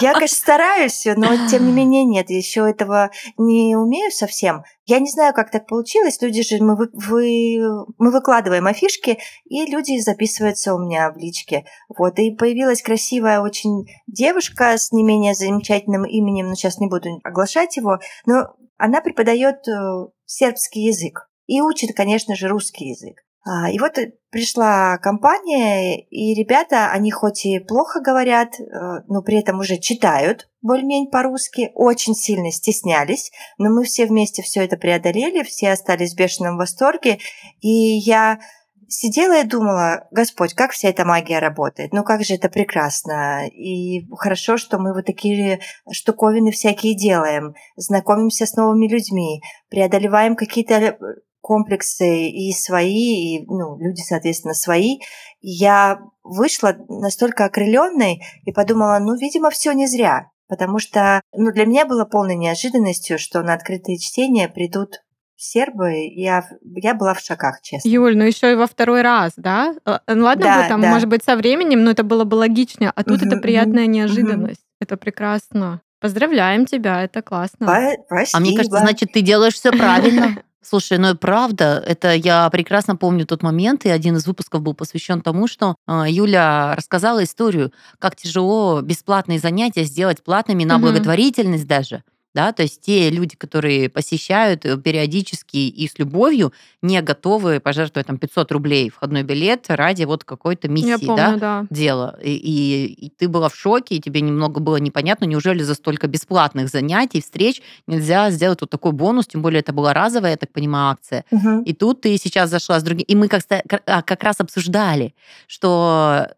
Я, 0.00 0.14
конечно, 0.14 0.36
стараюсь, 0.36 1.06
но 1.16 1.48
тем 1.48 1.66
не 1.66 1.72
менее 1.84 2.02
нет, 2.04 2.28
еще 2.30 2.68
этого 2.68 3.12
не 3.38 3.76
умею 3.76 4.10
совсем. 4.10 4.64
Я 4.84 4.98
не 4.98 5.08
знаю, 5.08 5.32
как 5.32 5.52
так 5.52 5.68
получилось. 5.68 6.20
Люди 6.20 6.42
же, 6.42 6.60
мы, 6.60 6.74
вы, 6.74 6.88
вы, 6.92 7.84
мы 7.98 8.10
выкладываем 8.10 8.66
афишки, 8.66 9.18
и 9.44 9.64
люди 9.64 10.00
записываются 10.00 10.74
у 10.74 10.78
меня 10.80 11.12
в 11.12 11.16
личке. 11.18 11.64
Вот, 11.96 12.18
и 12.18 12.32
появилась 12.32 12.82
красивая 12.82 13.42
очень 13.42 13.86
девушка 14.08 14.76
с 14.76 14.90
не 14.90 15.04
менее 15.04 15.34
замечательным 15.34 16.04
именем, 16.04 16.48
но 16.48 16.56
сейчас 16.56 16.78
не 16.78 16.88
буду 16.88 17.20
оглашать 17.22 17.76
его, 17.76 18.00
но 18.26 18.56
она 18.76 19.00
преподает 19.00 19.68
э, 19.68 20.08
сербский 20.26 20.86
язык 20.86 21.28
и 21.46 21.60
учит, 21.60 21.94
конечно 21.96 22.34
же, 22.36 22.48
русский 22.48 22.88
язык. 22.90 23.22
А, 23.44 23.70
и 23.70 23.78
вот 23.80 23.98
пришла 24.30 24.98
компания, 24.98 26.00
и 26.00 26.32
ребята, 26.32 26.92
они 26.92 27.10
хоть 27.10 27.44
и 27.44 27.58
плохо 27.58 28.00
говорят, 28.00 28.54
э, 28.60 28.62
но 29.08 29.20
при 29.22 29.40
этом 29.40 29.58
уже 29.58 29.78
читают 29.78 30.48
более-менее 30.60 31.10
по-русски, 31.10 31.72
очень 31.74 32.14
сильно 32.14 32.52
стеснялись, 32.52 33.32
но 33.58 33.68
мы 33.68 33.82
все 33.82 34.06
вместе 34.06 34.42
все 34.42 34.64
это 34.64 34.76
преодолели, 34.76 35.42
все 35.42 35.72
остались 35.72 36.14
в 36.14 36.16
бешеном 36.16 36.56
восторге, 36.56 37.18
и 37.60 37.68
я 37.68 38.38
сидела 38.86 39.40
и 39.40 39.44
думала, 39.44 40.06
Господь, 40.12 40.54
как 40.54 40.70
вся 40.70 40.90
эта 40.90 41.04
магия 41.04 41.40
работает, 41.40 41.92
ну 41.92 42.04
как 42.04 42.22
же 42.22 42.34
это 42.34 42.48
прекрасно, 42.48 43.48
и 43.48 44.06
хорошо, 44.16 44.56
что 44.56 44.78
мы 44.78 44.94
вот 44.94 45.06
такие 45.06 45.60
штуковины 45.90 46.52
всякие 46.52 46.94
делаем, 46.94 47.54
знакомимся 47.74 48.46
с 48.46 48.54
новыми 48.54 48.86
людьми, 48.86 49.42
преодолеваем 49.68 50.36
какие-то 50.36 50.74
э, 50.74 50.96
комплексы 51.42 52.28
и 52.28 52.52
свои, 52.52 53.36
и 53.36 53.46
ну, 53.46 53.76
люди, 53.78 54.00
соответственно, 54.00 54.54
свои. 54.54 54.98
Я 55.40 55.98
вышла 56.22 56.76
настолько 56.88 57.44
окрыленной 57.44 58.22
и 58.44 58.52
подумала, 58.52 58.98
ну, 59.00 59.14
видимо, 59.16 59.50
все 59.50 59.72
не 59.72 59.86
зря. 59.86 60.30
Потому 60.48 60.78
что 60.78 61.20
ну, 61.36 61.52
для 61.52 61.66
меня 61.66 61.84
было 61.86 62.04
полной 62.04 62.36
неожиданностью, 62.36 63.18
что 63.18 63.42
на 63.42 63.54
открытые 63.54 63.98
чтения 63.98 64.48
придут 64.48 65.02
сербы, 65.36 65.92
я, 66.14 66.44
я 66.62 66.94
была 66.94 67.14
в 67.14 67.20
шоках, 67.20 67.60
честно. 67.62 67.88
Юль, 67.88 68.16
ну 68.16 68.24
еще 68.24 68.52
и 68.52 68.54
во 68.54 68.66
второй 68.66 69.02
раз, 69.02 69.32
да? 69.36 69.74
Э, 69.84 69.98
ну 70.06 70.24
ладно 70.24 70.44
да, 70.44 70.62
бы 70.62 70.68
там, 70.68 70.80
да. 70.80 70.90
может 70.90 71.08
быть, 71.08 71.24
со 71.24 71.36
временем, 71.36 71.82
но 71.82 71.90
это 71.90 72.04
было 72.04 72.24
бы 72.24 72.36
логичнее. 72.36 72.92
А 72.94 73.02
тут 73.02 73.22
угу, 73.22 73.26
это 73.26 73.38
приятная 73.38 73.86
неожиданность. 73.86 74.60
Угу. 74.60 74.76
Это 74.82 74.96
прекрасно. 74.96 75.80
Поздравляем 76.00 76.66
тебя, 76.66 77.02
это 77.02 77.22
классно. 77.22 77.66
Спасибо. 78.06 78.36
А 78.36 78.40
мне 78.40 78.56
кажется, 78.56 78.78
значит, 78.78 79.12
ты 79.12 79.20
делаешь 79.20 79.54
все 79.54 79.72
правильно. 79.72 80.42
Слушай, 80.62 80.98
ну 80.98 81.10
и 81.10 81.14
правда, 81.14 81.82
это 81.84 82.14
я 82.14 82.48
прекрасно 82.50 82.94
помню 82.96 83.26
тот 83.26 83.42
момент, 83.42 83.84
и 83.84 83.90
один 83.90 84.16
из 84.16 84.26
выпусков 84.26 84.62
был 84.62 84.74
посвящен 84.74 85.20
тому, 85.20 85.48
что 85.48 85.74
э, 85.88 86.04
Юля 86.08 86.74
рассказала 86.76 87.24
историю, 87.24 87.72
как 87.98 88.14
тяжело 88.14 88.80
бесплатные 88.80 89.40
занятия 89.40 89.82
сделать 89.82 90.22
платными 90.22 90.64
на 90.64 90.76
угу. 90.76 90.84
благотворительность 90.84 91.66
даже 91.66 92.04
да, 92.34 92.52
то 92.52 92.62
есть 92.62 92.80
те 92.80 93.10
люди, 93.10 93.36
которые 93.36 93.88
посещают 93.88 94.64
э, 94.64 94.78
периодически 94.78 95.56
и 95.56 95.86
с 95.86 95.98
любовью, 95.98 96.52
не 96.80 97.00
готовы 97.02 97.60
пожертвовать 97.60 98.06
там 98.06 98.18
500 98.18 98.52
рублей 98.52 98.90
входной 98.90 99.22
билет 99.22 99.66
ради 99.68 100.04
вот 100.04 100.24
какой-то 100.24 100.68
миссии, 100.68 101.04
помню, 101.04 101.16
да, 101.16 101.36
да, 101.36 101.66
дела. 101.70 102.18
И, 102.22 102.32
и, 102.32 103.06
и 103.06 103.10
ты 103.10 103.28
была 103.28 103.48
в 103.48 103.54
шоке, 103.54 103.96
и 103.96 104.00
тебе 104.00 104.22
немного 104.22 104.60
было 104.60 104.76
непонятно, 104.76 105.26
неужели 105.26 105.62
за 105.62 105.74
столько 105.74 106.06
бесплатных 106.06 106.68
занятий, 106.68 107.20
встреч 107.20 107.62
нельзя 107.86 108.30
сделать 108.30 108.60
вот 108.60 108.70
такой 108.70 108.92
бонус, 108.92 109.26
тем 109.26 109.42
более 109.42 109.60
это 109.60 109.72
была 109.72 109.92
разовая, 109.92 110.32
я 110.32 110.36
так 110.36 110.52
понимаю, 110.52 110.92
акция. 110.92 111.24
Угу. 111.30 111.62
И 111.62 111.72
тут 111.74 112.00
ты 112.00 112.16
сейчас 112.16 112.50
зашла 112.50 112.80
с 112.80 112.82
другим, 112.82 113.04
и 113.06 113.14
мы 113.14 113.28
как, 113.28 113.42
а, 113.86 114.02
как 114.02 114.22
раз 114.22 114.40
обсуждали, 114.40 115.14
что 115.46 116.28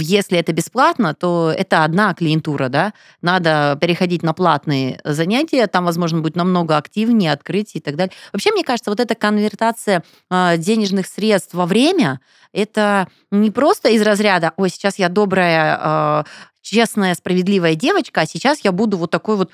если 0.00 0.38
это 0.38 0.52
бесплатно, 0.52 1.14
то 1.14 1.52
это 1.56 1.84
одна 1.84 2.14
клиентура, 2.14 2.68
да, 2.68 2.92
надо 3.22 3.78
переходить 3.80 4.22
на 4.22 4.32
платные 4.32 5.00
занятия, 5.04 5.66
там, 5.66 5.84
возможно, 5.84 6.20
будет 6.20 6.36
намного 6.36 6.76
активнее, 6.76 7.32
открытий 7.32 7.78
и 7.78 7.80
так 7.80 7.96
далее. 7.96 8.12
Вообще, 8.32 8.50
мне 8.52 8.64
кажется, 8.64 8.90
вот 8.90 9.00
эта 9.00 9.14
конвертация 9.14 10.02
а, 10.30 10.56
денежных 10.56 11.06
средств 11.06 11.54
во 11.54 11.66
время, 11.66 12.20
это 12.52 13.08
не 13.30 13.50
просто 13.50 13.90
из 13.90 14.02
разряда, 14.02 14.52
ой, 14.56 14.70
сейчас 14.70 14.98
я 14.98 15.08
добрая, 15.08 15.78
а, 15.80 16.24
честная, 16.62 17.14
справедливая 17.14 17.76
девочка, 17.76 18.22
а 18.22 18.26
сейчас 18.26 18.60
я 18.64 18.72
буду 18.72 18.96
вот 18.96 19.12
такой 19.12 19.36
вот 19.36 19.52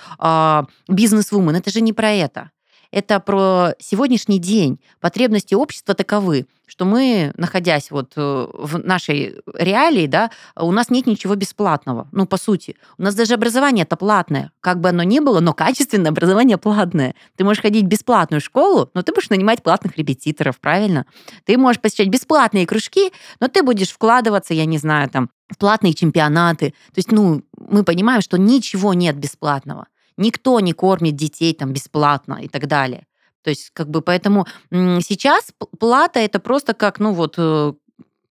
бизнес-вумен. 0.89 1.57
Это 1.57 1.71
же 1.71 1.83
не 1.83 1.93
про 1.93 2.11
это 2.11 2.51
это 2.93 3.19
про 3.21 3.71
сегодняшний 3.79 4.39
день. 4.39 4.79
Потребности 5.01 5.55
общества 5.55 5.95
таковы, 5.95 6.47
что 6.67 6.85
мы, 6.85 7.33
находясь 7.37 7.91
вот 7.91 8.13
э, 8.17 8.47
в 8.53 8.79
нашей 8.79 9.41
реалии, 9.55 10.07
да, 10.07 10.31
у 10.57 10.71
нас 10.71 10.91
нет 10.91 11.07
ничего 11.07 11.35
бесплатного. 11.35 12.09
Ну, 12.13 12.27
по 12.27 12.37
сути. 12.37 12.77
У 12.99 13.03
нас 13.03 13.15
даже 13.15 13.35
образование 13.35 13.85
это 13.85 13.97
платное. 13.97 14.53
Как 14.61 14.81
бы 14.81 14.91
оно 14.91 15.03
ни 15.03 15.19
было, 15.19 15.41
но 15.41 15.55
качественное 15.55 16.11
образование 16.11 16.59
платное. 16.59 17.15
Ты 17.37 17.45
можешь 17.45 17.63
ходить 17.63 17.85
в 17.85 17.89
бесплатную 17.89 18.41
школу, 18.41 18.91
но 18.95 19.03
ты 19.03 19.13
будешь 19.13 19.31
нанимать 19.31 19.63
платных 19.63 19.97
репетиторов, 19.97 20.61
правильно? 20.61 21.07
Ты 21.45 21.57
можешь 21.57 21.81
посещать 21.81 22.09
бесплатные 22.09 22.67
кружки, 22.67 23.13
но 23.41 23.49
ты 23.49 23.63
будешь 23.63 23.91
вкладываться, 23.91 24.55
я 24.55 24.67
не 24.67 24.79
знаю, 24.79 25.09
там, 25.09 25.31
в 25.51 25.59
платные 25.59 25.95
чемпионаты. 25.95 26.71
То 26.71 26.99
есть, 26.99 27.11
ну, 27.11 27.43
мы 27.57 27.85
понимаем, 27.85 28.21
что 28.21 28.39
ничего 28.39 28.95
нет 28.95 29.17
бесплатного. 29.17 29.87
Никто 30.17 30.61
не 30.61 30.73
кормит 30.73 31.17
детей 31.17 31.55
там 31.55 31.73
бесплатно 31.73 32.39
и 32.43 32.49
так 32.49 32.67
далее. 32.67 33.07
То 33.43 33.51
есть, 33.51 33.71
как 33.73 33.89
бы, 33.91 34.03
поэтому 34.03 34.47
сейчас 34.71 35.49
плата 35.81 36.21
это 36.21 36.39
просто 36.39 36.75
как, 36.75 37.01
ну 37.01 37.13
вот, 37.13 37.35
э, 37.39 37.73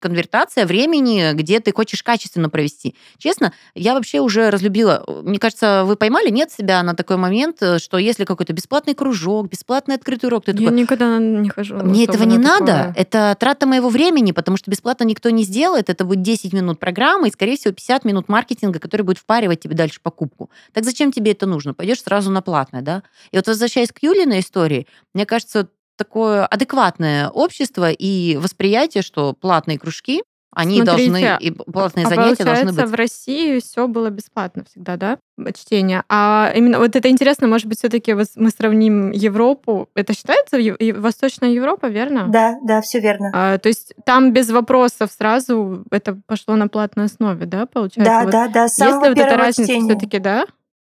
конвертация 0.01 0.67
времени, 0.67 1.33
где 1.35 1.61
ты 1.61 1.73
хочешь 1.73 2.03
качественно 2.03 2.49
провести. 2.49 2.97
Честно, 3.19 3.53
я 3.75 3.95
вообще 3.95 4.21
уже 4.21 4.51
разлюбила. 4.51 5.05
Мне 5.23 5.39
кажется, 5.39 5.85
вы 5.85 5.97
поймали, 5.97 6.31
нет 6.31 6.51
себя 6.51 6.83
на 6.83 6.95
такой 6.95 7.17
момент, 7.17 7.63
что 7.79 7.99
если 7.99 8.25
какой-то 8.25 8.53
бесплатный 8.53 8.95
кружок, 8.95 9.49
бесплатный 9.49 9.95
открытый 9.95 10.29
урок, 10.29 10.47
ты 10.47 10.53
я 10.53 10.59
такой... 10.59 10.73
никогда 10.73 11.19
не 11.19 11.49
хожу. 11.49 11.77
Мне 11.77 12.05
этого 12.05 12.25
не 12.25 12.39
такое. 12.39 12.61
надо. 12.61 12.95
Это 12.97 13.37
трата 13.39 13.67
моего 13.67 13.89
времени, 13.89 14.33
потому 14.33 14.57
что 14.57 14.71
бесплатно 14.71 15.05
никто 15.05 15.31
не 15.31 15.45
сделает. 15.45 15.91
Это 15.91 16.05
будет 16.05 16.23
10 16.23 16.53
минут 16.53 16.81
программы 16.81 17.29
и, 17.29 17.31
скорее 17.31 17.57
всего, 17.57 17.75
50 17.75 18.05
минут 18.05 18.29
маркетинга, 18.29 18.79
который 18.79 19.03
будет 19.03 19.19
впаривать 19.19 19.61
тебе 19.61 19.75
дальше 19.75 20.01
покупку. 20.03 20.51
Так 20.73 20.85
зачем 20.85 21.13
тебе 21.13 21.33
это 21.33 21.47
нужно? 21.47 21.75
Пойдешь 21.75 22.03
сразу 22.03 22.31
на 22.31 22.43
платное, 22.43 22.83
да? 22.83 23.03
И 23.31 23.37
вот 23.37 23.47
возвращаясь 23.47 23.93
к 23.93 24.03
Юлиной 24.03 24.41
истории, 24.41 24.87
мне 25.15 25.27
кажется, 25.27 25.69
такое 26.01 26.47
адекватное 26.47 27.29
общество 27.29 27.91
и 27.91 28.39
восприятие, 28.39 29.03
что 29.03 29.35
платные 29.35 29.79
кружки, 29.79 30.23
они 30.53 30.83
Смотрите, 30.83 31.13
должны, 31.13 31.39
и 31.41 31.51
платные 31.53 32.07
а 32.07 32.09
занятия 32.09 32.45
должны 32.45 32.65
получается, 32.65 32.83
быть. 32.83 32.91
в 32.91 32.95
России 32.95 33.61
все 33.61 33.87
было 33.87 34.11
бесплатно 34.11 34.65
всегда, 34.65 34.97
да, 34.97 35.19
чтение. 35.55 36.03
А 36.09 36.51
именно 36.55 36.79
вот 36.79 36.97
это 36.97 37.09
интересно, 37.09 37.47
может 37.47 37.67
быть, 37.67 37.79
все-таки 37.79 38.15
мы 38.15 38.51
сравним 38.51 39.13
Европу. 39.13 39.89
Это 39.95 40.13
считается 40.13 40.57
Восточная 40.99 41.51
Европа, 41.51 41.87
верно? 41.87 42.27
Да, 42.29 42.59
да, 42.65 42.81
все 42.81 42.99
верно. 42.99 43.31
А, 43.33 43.59
то 43.59 43.69
есть 43.69 43.93
там 44.05 44.33
без 44.33 44.51
вопросов 44.51 45.13
сразу 45.17 45.85
это 45.91 46.19
пошло 46.27 46.57
на 46.57 46.67
платной 46.67 47.05
основе, 47.05 47.47
да, 47.47 47.67
получается? 47.67 48.13
Да, 48.13 48.23
Вот 48.23 48.33
да, 48.33 48.49
да, 48.49 48.69
с 48.69 48.79
Есть 48.79 48.91
самого 48.91 49.05
ли 49.05 49.11
вот 49.11 49.19
эта 49.19 49.37
разница 49.37 49.79
все-таки, 49.79 50.19
да, 50.19 50.47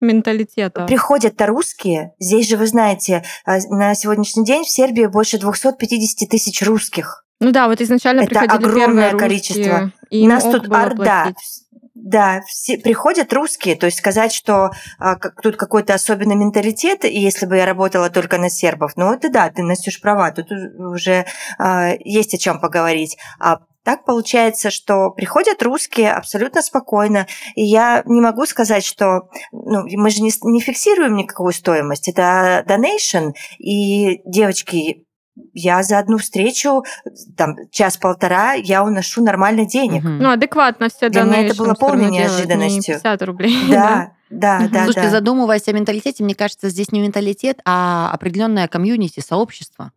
менталитета? 0.07 0.87
Приходят-то 0.87 1.47
русские. 1.47 2.13
Здесь 2.19 2.49
же, 2.49 2.57
вы 2.57 2.67
знаете, 2.67 3.25
а, 3.45 3.59
на 3.69 3.95
сегодняшний 3.95 4.45
день 4.45 4.65
в 4.65 4.69
Сербии 4.69 5.07
больше 5.07 5.39
250 5.39 6.29
тысяч 6.29 6.63
русских. 6.63 7.25
Ну 7.41 7.51
да, 7.51 7.69
вот 7.69 7.81
изначально 7.81 8.23
Это 8.23 8.31
приходили 8.31 8.57
огромное 8.57 9.11
первые 9.11 9.19
количество. 9.19 9.63
русские, 9.63 9.93
и 10.11 10.27
нас 10.27 10.45
тут 10.45 10.73
орда. 10.73 11.25
платить. 11.25 11.65
Да, 11.95 12.43
все, 12.47 12.77
приходят 12.77 13.33
русские, 13.33 13.77
то 13.77 13.87
есть 13.87 13.99
сказать, 13.99 14.33
что 14.33 14.73
а, 14.99 15.15
как, 15.15 15.41
тут 15.41 15.57
какой-то 15.57 15.95
особенный 15.95 16.35
менталитет, 16.35 17.05
и 17.05 17.21
если 17.21 17.47
бы 17.47 17.57
я 17.57 17.65
работала 17.65 18.11
только 18.11 18.37
на 18.37 18.51
сербов, 18.51 18.93
ну 18.97 19.13
это 19.13 19.31
да, 19.31 19.49
ты, 19.49 19.63
Настюш, 19.63 20.01
права, 20.01 20.31
тут 20.33 20.51
уже 20.51 21.25
а, 21.59 21.93
есть 22.01 22.35
о 22.35 22.39
чем 22.39 22.61
поговорить. 22.61 23.17
А 23.39 23.61
так 23.85 24.05
получается, 24.05 24.71
что 24.71 25.11
приходят 25.11 25.63
русские 25.63 26.13
абсолютно 26.13 26.63
спокойно, 26.63 27.27
и 27.55 27.63
я 27.63 28.03
не 28.07 28.21
могу 28.21 28.47
сказать, 28.47 28.85
что 28.85 29.29
ну, 29.53 29.85
мы 29.87 30.11
же 30.11 30.23
не, 30.23 30.33
не 30.43 30.61
фиксируем 30.61 31.15
никакую 31.15 31.53
стоимость, 31.53 32.09
это 32.09 32.65
donation, 32.67 33.33
и 33.59 34.21
девочки, 34.25 35.05
я 35.53 35.83
за 35.83 35.99
одну 35.99 36.19
встречу, 36.19 36.85
там, 37.37 37.57
час-полтора, 37.71 38.55
я 38.55 38.83
уношу 38.85 39.23
нормально 39.23 39.67
денег. 39.67 40.03
Ну, 40.03 40.31
адекватно 40.31 40.89
все 40.89 41.09
Для 41.11 41.23
меня 41.23 41.47
это 41.47 41.55
было 41.57 41.75
полной 41.75 42.07
делают, 42.07 42.13
не 42.13 42.19
неожиданностью. 42.21 42.95
50 42.95 43.23
рублей. 43.23 43.57
Да, 43.71 44.13
да, 44.31 44.61
Мгм. 44.61 44.71
да, 44.71 44.85
Слушайте, 44.85 45.03
да. 45.03 45.11
задумываясь 45.11 45.69
о 45.69 45.73
менталитете, 45.73 46.25
мне 46.25 46.35
кажется, 46.35 46.69
здесь 46.69 46.91
не 46.91 47.01
менталитет, 47.01 47.61
а 47.65 48.11
определенное 48.13 48.67
комьюнити, 48.69 49.21
сообщество. 49.21 49.93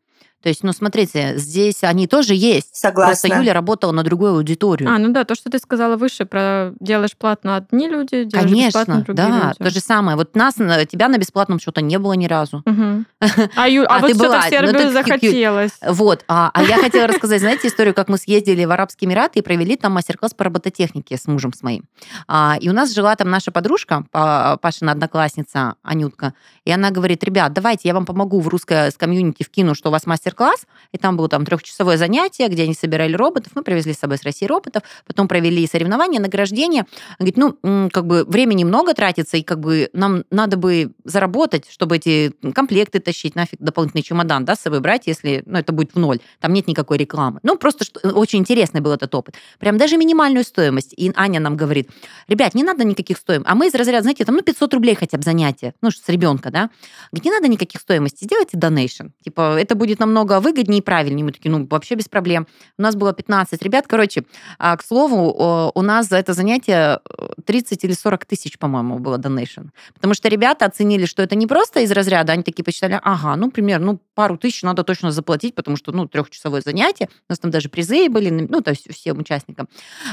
То 0.47 0.49
есть, 0.49 0.63
ну, 0.63 0.71
смотрите, 0.71 1.33
здесь 1.35 1.83
они 1.83 2.07
тоже 2.07 2.33
есть. 2.33 2.73
Согласна. 2.73 3.07
Просто 3.07 3.27
Юля 3.27 3.51
работала 3.53 3.91
на 3.91 4.01
другую 4.01 4.35
аудиторию. 4.35 4.89
А, 4.89 4.97
ну 4.97 5.09
да, 5.11 5.25
то, 5.25 5.35
что 5.35 5.49
ты 5.49 5.59
сказала 5.59 5.97
выше, 5.97 6.23
про 6.23 6.71
делаешь 6.79 7.17
платно 7.17 7.57
одни 7.57 7.89
люди, 7.89 8.23
делаешь 8.23 8.49
бесплатно 8.67 8.93
Конечно, 8.93 9.13
другие 9.13 9.27
да, 9.27 9.47
люди. 9.47 9.57
то 9.57 9.69
же 9.71 9.79
самое. 9.81 10.15
Вот 10.15 10.37
нас, 10.37 10.55
на- 10.55 10.85
тебя 10.85 11.09
на 11.09 11.17
бесплатном 11.17 11.59
что-то 11.59 11.81
не 11.81 11.99
было 11.99 12.13
ни 12.13 12.27
разу. 12.27 12.61
Мгм. 12.65 13.05
А, 13.57 13.67
Ю- 13.67 13.83
а 13.89 13.97
А 13.97 13.99
вот 13.99 14.11
что-то 14.11 14.39
в 14.39 14.43
ну, 14.45 14.49
Сербию 14.49 14.73
как- 14.93 14.93
захотелось. 14.93 15.71
Вот. 15.85 16.23
А, 16.29 16.49
а 16.53 16.63
я 16.63 16.77
хотела 16.77 17.07
рассказать, 17.07 17.41
знаете, 17.41 17.67
историю, 17.67 17.93
как 17.93 18.07
мы 18.07 18.17
съездили 18.17 18.63
в 18.63 18.71
Арабские 18.71 19.09
Эмираты 19.09 19.39
и 19.39 19.41
провели 19.41 19.75
там 19.75 19.91
мастер-класс 19.91 20.33
по 20.33 20.45
робототехнике 20.45 21.17
с 21.17 21.27
мужем 21.27 21.51
с 21.51 21.61
моим. 21.61 21.83
А, 22.29 22.55
и 22.61 22.69
у 22.69 22.73
нас 22.73 22.93
жила 22.93 23.13
там 23.17 23.29
наша 23.29 23.51
подружка, 23.51 24.05
Па- 24.11 24.55
Пашина 24.61 24.93
одноклассница 24.93 25.75
Анютка, 25.83 26.33
и 26.63 26.71
она 26.71 26.89
говорит, 26.91 27.21
ребят, 27.25 27.51
давайте 27.51 27.89
я 27.89 27.93
вам 27.93 28.05
помогу 28.05 28.39
в 28.39 28.47
русское 28.47 28.91
с 28.91 28.95
комьюнити 28.95 29.43
вкину, 29.43 29.75
что 29.75 29.89
у 29.89 29.91
вас 29.91 30.05
мастер-класс, 30.37 30.65
и 30.91 30.97
там 30.97 31.17
было 31.17 31.27
там 31.27 31.45
трехчасовое 31.45 31.97
занятие, 31.97 32.47
где 32.47 32.63
они 32.63 32.73
собирали 32.73 33.13
роботов, 33.13 33.51
мы 33.55 33.63
привезли 33.63 33.93
с 33.93 33.99
собой 33.99 34.17
с 34.17 34.23
России 34.23 34.45
роботов, 34.45 34.83
потом 35.05 35.27
провели 35.27 35.65
соревнования, 35.67 36.19
награждение. 36.19 36.85
Она 37.19 37.29
говорит, 37.29 37.37
ну, 37.37 37.89
как 37.91 38.05
бы 38.05 38.23
времени 38.25 38.63
много 38.63 38.93
тратится, 38.93 39.37
и 39.37 39.43
как 39.43 39.59
бы 39.59 39.89
нам 39.93 40.23
надо 40.31 40.57
бы 40.57 40.93
заработать, 41.03 41.69
чтобы 41.69 41.97
эти 41.97 42.33
комплекты 42.53 42.99
тащить, 42.99 43.35
нафиг 43.35 43.59
дополнительный 43.59 44.03
чемодан, 44.03 44.45
да, 44.45 44.55
с 44.55 44.61
собой 44.61 44.79
брать, 44.79 45.07
если, 45.07 45.43
ну, 45.45 45.57
это 45.57 45.73
будет 45.73 45.93
в 45.93 45.99
ноль, 45.99 46.19
там 46.39 46.53
нет 46.53 46.67
никакой 46.67 46.97
рекламы. 46.97 47.39
Ну, 47.43 47.57
просто 47.57 47.83
что, 47.83 47.99
очень 48.11 48.39
интересный 48.39 48.81
был 48.81 48.91
этот 48.91 49.13
опыт. 49.15 49.35
Прям 49.59 49.77
даже 49.77 49.97
минимальную 49.97 50.43
стоимость. 50.43 50.93
И 50.97 51.11
Аня 51.15 51.39
нам 51.39 51.57
говорит, 51.57 51.89
ребят, 52.27 52.55
не 52.55 52.63
надо 52.63 52.83
никаких 52.83 53.17
стоимостей. 53.17 53.51
А 53.51 53.55
мы 53.55 53.67
из 53.67 53.75
разряда, 53.75 54.03
знаете, 54.03 54.25
там, 54.25 54.35
ну, 54.35 54.41
500 54.41 54.73
рублей 54.73 54.95
хотя 54.95 55.17
бы 55.17 55.23
занятие, 55.23 55.73
ну, 55.81 55.91
с 55.91 56.07
ребенка, 56.07 56.51
да. 56.51 56.69
Говорит, 57.11 57.25
не 57.25 57.31
надо 57.31 57.47
никаких 57.47 57.81
стоимостей, 57.81 58.25
сделайте 58.25 58.57
donation. 58.57 59.11
Типа, 59.23 59.57
это 59.59 59.75
будет 59.75 59.99
намного 59.99 60.16
выгоднее 60.23 60.79
и 60.79 60.81
правильнее. 60.81 61.25
Мы 61.25 61.31
такие, 61.31 61.51
ну, 61.51 61.67
вообще 61.69 61.95
без 61.95 62.07
проблем. 62.07 62.47
У 62.77 62.81
нас 62.81 62.95
было 62.95 63.13
15 63.13 63.61
ребят. 63.61 63.85
Короче, 63.87 64.23
а, 64.59 64.75
к 64.77 64.83
слову, 64.83 65.71
у 65.73 65.81
нас 65.81 66.07
за 66.07 66.17
это 66.17 66.33
занятие 66.33 66.99
э, 67.17 67.27
30 67.45 67.83
или 67.83 67.93
40 67.93 68.25
тысяч, 68.25 68.57
по-моему, 68.57 68.99
было 68.99 69.17
donation. 69.17 69.69
Потому 69.93 70.13
что 70.13 70.29
ребята 70.29 70.65
оценили, 70.65 71.05
что 71.05 71.23
это 71.23 71.35
не 71.35 71.47
просто 71.47 71.81
из 71.81 71.91
разряда, 71.91 72.33
они 72.33 72.43
такие 72.43 72.63
посчитали, 72.63 72.99
ага, 73.03 73.35
ну, 73.35 73.51
примерно, 73.51 73.93
ну, 73.93 73.99
пару 74.15 74.37
тысяч 74.37 74.63
надо 74.63 74.83
точно 74.83 75.11
заплатить, 75.11 75.55
потому 75.55 75.77
что, 75.77 75.91
ну, 75.91 76.07
трехчасовое 76.07 76.61
занятие, 76.61 77.09
у 77.29 77.31
нас 77.31 77.39
там 77.39 77.51
даже 77.51 77.69
призы 77.69 78.09
были, 78.09 78.29
ну, 78.29 78.61
то 78.61 78.71
есть 78.71 78.91
всем 78.91 79.19
участникам. 79.19 79.67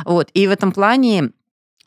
Вот, 0.04 0.30
и 0.34 0.46
в 0.46 0.50
этом 0.50 0.73
плане 0.73 1.32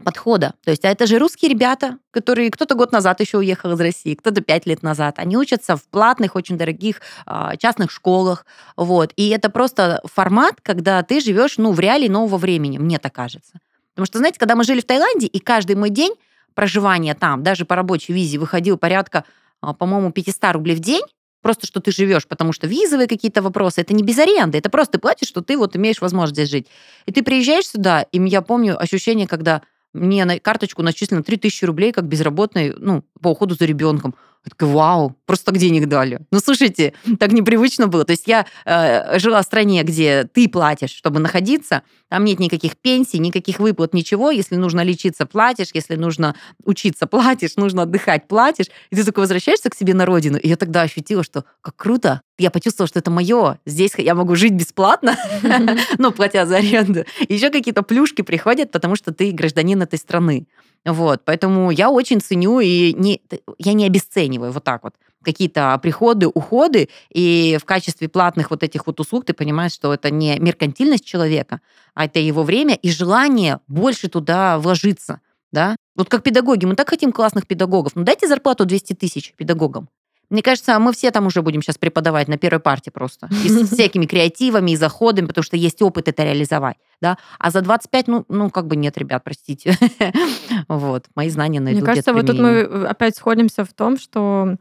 подхода. 0.03 0.53
То 0.63 0.71
есть, 0.71 0.85
а 0.85 0.89
это 0.89 1.07
же 1.07 1.17
русские 1.17 1.49
ребята, 1.49 1.97
которые 2.11 2.51
кто-то 2.51 2.75
год 2.75 2.91
назад 2.91 3.19
еще 3.19 3.37
уехал 3.37 3.71
из 3.73 3.79
России, 3.79 4.15
кто-то 4.15 4.41
пять 4.41 4.65
лет 4.65 4.83
назад. 4.83 5.19
Они 5.19 5.37
учатся 5.37 5.75
в 5.75 5.83
платных, 5.83 6.35
очень 6.35 6.57
дорогих 6.57 7.01
а, 7.25 7.55
частных 7.57 7.91
школах. 7.91 8.45
Вот. 8.75 9.11
И 9.15 9.29
это 9.29 9.49
просто 9.49 10.01
формат, 10.05 10.55
когда 10.61 11.01
ты 11.03 11.19
живешь 11.19 11.57
ну, 11.57 11.71
в 11.71 11.79
реалии 11.79 12.07
нового 12.07 12.37
времени, 12.37 12.77
мне 12.77 12.99
так 12.99 13.13
кажется. 13.13 13.59
Потому 13.93 14.05
что, 14.05 14.19
знаете, 14.19 14.39
когда 14.39 14.55
мы 14.55 14.63
жили 14.63 14.81
в 14.81 14.85
Таиланде, 14.85 15.27
и 15.27 15.39
каждый 15.39 15.75
мой 15.75 15.89
день 15.89 16.13
проживания 16.53 17.15
там, 17.15 17.43
даже 17.43 17.65
по 17.65 17.75
рабочей 17.75 18.13
визе, 18.13 18.37
выходил 18.37 18.77
порядка, 18.77 19.23
а, 19.61 19.73
по-моему, 19.73 20.11
500 20.11 20.53
рублей 20.53 20.75
в 20.75 20.79
день, 20.79 21.03
просто 21.41 21.65
что 21.65 21.79
ты 21.79 21.91
живешь, 21.91 22.27
потому 22.27 22.51
что 22.53 22.67
визовые 22.67 23.07
какие-то 23.07 23.41
вопросы, 23.41 23.81
это 23.81 23.93
не 23.93 24.03
без 24.03 24.17
аренды, 24.17 24.57
это 24.57 24.69
просто 24.69 24.93
ты 24.93 24.99
платишь, 24.99 25.27
что 25.27 25.41
ты 25.41 25.57
вот 25.57 25.75
имеешь 25.75 26.01
возможность 26.01 26.35
здесь 26.35 26.49
жить. 26.49 26.67
И 27.05 27.11
ты 27.11 27.23
приезжаешь 27.23 27.67
сюда, 27.67 28.01
и 28.01 28.19
я 28.27 28.41
помню 28.41 28.79
ощущение, 28.79 29.27
когда 29.27 29.61
мне 29.93 30.25
на 30.25 30.39
карточку 30.39 30.83
начислено 30.83 31.23
3000 31.23 31.65
рублей 31.65 31.91
как 31.91 32.05
безработной, 32.05 32.73
ну, 32.77 33.03
по 33.21 33.29
уходу 33.29 33.55
за 33.55 33.65
ребенком. 33.65 34.15
Я 34.45 34.49
такая, 34.49 34.69
вау, 34.69 35.15
просто 35.25 35.47
так 35.51 35.57
денег 35.57 35.87
дали. 35.87 36.21
Ну, 36.31 36.39
слушайте, 36.39 36.93
так 37.19 37.31
непривычно 37.31 37.87
было. 37.87 38.05
То 38.05 38.11
есть 38.11 38.27
я 38.27 38.45
э, 38.65 39.19
жила 39.19 39.41
в 39.41 39.45
стране, 39.45 39.83
где 39.83 40.23
ты 40.23 40.47
платишь, 40.47 40.91
чтобы 40.91 41.19
находиться, 41.19 41.83
Там 42.09 42.23
нет 42.23 42.39
никаких 42.39 42.77
пенсий, 42.77 43.19
никаких 43.19 43.59
выплат, 43.59 43.93
ничего. 43.93 44.31
Если 44.31 44.55
нужно 44.55 44.81
лечиться, 44.81 45.25
платишь. 45.25 45.69
Если 45.73 45.95
нужно 45.95 46.35
учиться, 46.63 47.07
платишь. 47.07 47.55
Нужно 47.55 47.83
отдыхать, 47.83 48.27
платишь. 48.27 48.67
И 48.89 48.95
ты 48.95 49.03
только 49.03 49.19
возвращаешься 49.19 49.69
к 49.69 49.75
себе 49.75 49.93
на 49.93 50.05
родину. 50.05 50.37
И 50.37 50.47
я 50.47 50.55
тогда 50.55 50.83
ощутила, 50.83 51.23
что 51.23 51.45
как 51.61 51.75
круто. 51.75 52.21
Я 52.37 52.51
почувствовала, 52.51 52.87
что 52.87 52.99
это 52.99 53.11
мое. 53.11 53.59
Здесь 53.65 53.93
я 53.97 54.15
могу 54.15 54.35
жить 54.35 54.53
бесплатно, 54.53 55.17
ну, 55.97 56.11
платя 56.11 56.45
за 56.45 56.57
аренду. 56.57 57.03
Еще 57.27 57.49
какие-то 57.49 57.81
плюшки 57.81 58.21
приходят, 58.21 58.71
потому 58.71 58.95
что 58.95 59.13
ты 59.13 59.31
гражданин 59.31 59.81
этой 59.81 59.97
страны. 59.97 60.47
Вот, 60.85 61.23
поэтому 61.25 61.71
я 61.71 61.89
очень 61.89 62.21
ценю 62.21 62.59
и 62.59 62.93
не, 62.93 63.21
я 63.57 63.73
не 63.73 63.85
обесцениваю 63.85 64.51
вот 64.51 64.63
так 64.63 64.83
вот 64.83 64.93
какие-то 65.27 65.77
приходы, 65.83 66.27
уходы, 66.27 66.87
и 67.09 67.57
в 67.61 67.65
качестве 67.65 68.07
платных 68.07 68.49
вот 68.49 68.63
этих 68.63 68.87
вот 68.87 68.99
услуг 69.01 69.25
ты 69.25 69.33
понимаешь, 69.33 69.73
что 69.73 69.93
это 69.93 70.09
не 70.09 70.39
меркантильность 70.39 71.05
человека, 71.05 71.59
а 71.93 72.05
это 72.05 72.19
его 72.19 72.43
время 72.43 72.75
и 72.75 72.89
желание 72.89 73.59
больше 73.67 74.07
туда 74.07 74.57
вложиться, 74.57 75.19
да. 75.51 75.75
Вот 75.97 76.07
как 76.07 76.23
педагоги, 76.23 76.65
мы 76.65 76.75
так 76.75 76.89
хотим 76.89 77.11
классных 77.11 77.45
педагогов, 77.45 77.91
ну 77.95 78.03
дайте 78.03 78.25
зарплату 78.27 78.63
200 78.63 78.93
тысяч 78.93 79.33
педагогам. 79.35 79.89
Мне 80.29 80.41
кажется, 80.41 80.77
мы 80.79 80.91
все 80.91 81.11
там 81.11 81.25
уже 81.25 81.41
будем 81.41 81.61
сейчас 81.61 81.77
преподавать 81.77 82.27
на 82.27 82.37
первой 82.37 82.59
парте 82.59 82.91
просто. 82.91 83.29
И 83.45 83.49
с 83.49 83.69
всякими 83.69 84.05
креативами 84.05 84.71
и 84.71 84.75
заходами, 84.75 85.27
потому 85.27 85.43
что 85.43 85.55
есть 85.55 85.81
опыт 85.81 86.07
это 86.07 86.23
реализовать. 86.23 86.77
Да? 87.01 87.17
А 87.39 87.49
за 87.49 87.61
25, 87.61 88.07
ну, 88.07 88.25
ну, 88.27 88.49
как 88.49 88.67
бы 88.67 88.75
нет, 88.75 88.97
ребят, 88.97 89.23
простите. 89.23 89.77
вот, 90.67 91.05
мои 91.15 91.29
знания 91.29 91.59
найдут 91.59 91.81
Мне 91.81 91.85
кажется, 91.85 92.13
вот 92.13 92.25
тут 92.25 92.39
мы 92.39 92.61
опять 92.87 93.15
сходимся 93.15 93.63
в 93.63 93.73
том, 93.73 93.97
что 93.97 94.57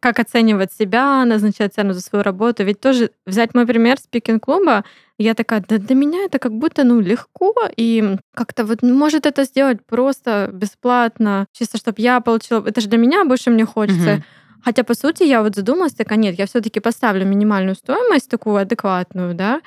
как 0.00 0.18
оценивать 0.18 0.72
себя, 0.72 1.24
назначать 1.24 1.74
цену 1.74 1.92
за 1.92 2.00
свою 2.00 2.22
работу. 2.22 2.64
Ведь 2.64 2.80
тоже 2.80 3.10
взять 3.26 3.54
мой 3.54 3.66
пример 3.66 3.98
спикинг-клуба, 3.98 4.84
я 5.18 5.34
такая, 5.34 5.62
да 5.68 5.78
для 5.78 5.94
меня 5.94 6.24
это 6.24 6.38
как 6.38 6.52
будто 6.52 6.84
ну 6.84 7.00
легко, 7.00 7.54
и 7.76 8.16
как-то 8.34 8.64
вот 8.64 8.82
может 8.82 9.26
это 9.26 9.44
сделать 9.44 9.84
просто 9.86 10.50
бесплатно, 10.52 11.46
чисто 11.52 11.78
чтобы 11.78 12.00
я 12.00 12.20
получила... 12.20 12.64
Это 12.66 12.80
же 12.80 12.88
для 12.88 12.98
меня 12.98 13.24
больше 13.24 13.50
мне 13.50 13.64
хочется. 13.64 14.14
Угу. 14.14 14.22
Хотя, 14.62 14.84
по 14.84 14.94
сути, 14.94 15.22
я 15.22 15.42
вот 15.42 15.54
задумалась, 15.54 15.94
так, 15.94 16.12
а 16.12 16.16
нет, 16.16 16.38
я 16.38 16.46
все 16.46 16.60
таки 16.60 16.80
поставлю 16.80 17.26
минимальную 17.26 17.74
стоимость, 17.74 18.28
такую 18.28 18.56
адекватную, 18.56 19.34
да, 19.34 19.56
а, 19.56 19.60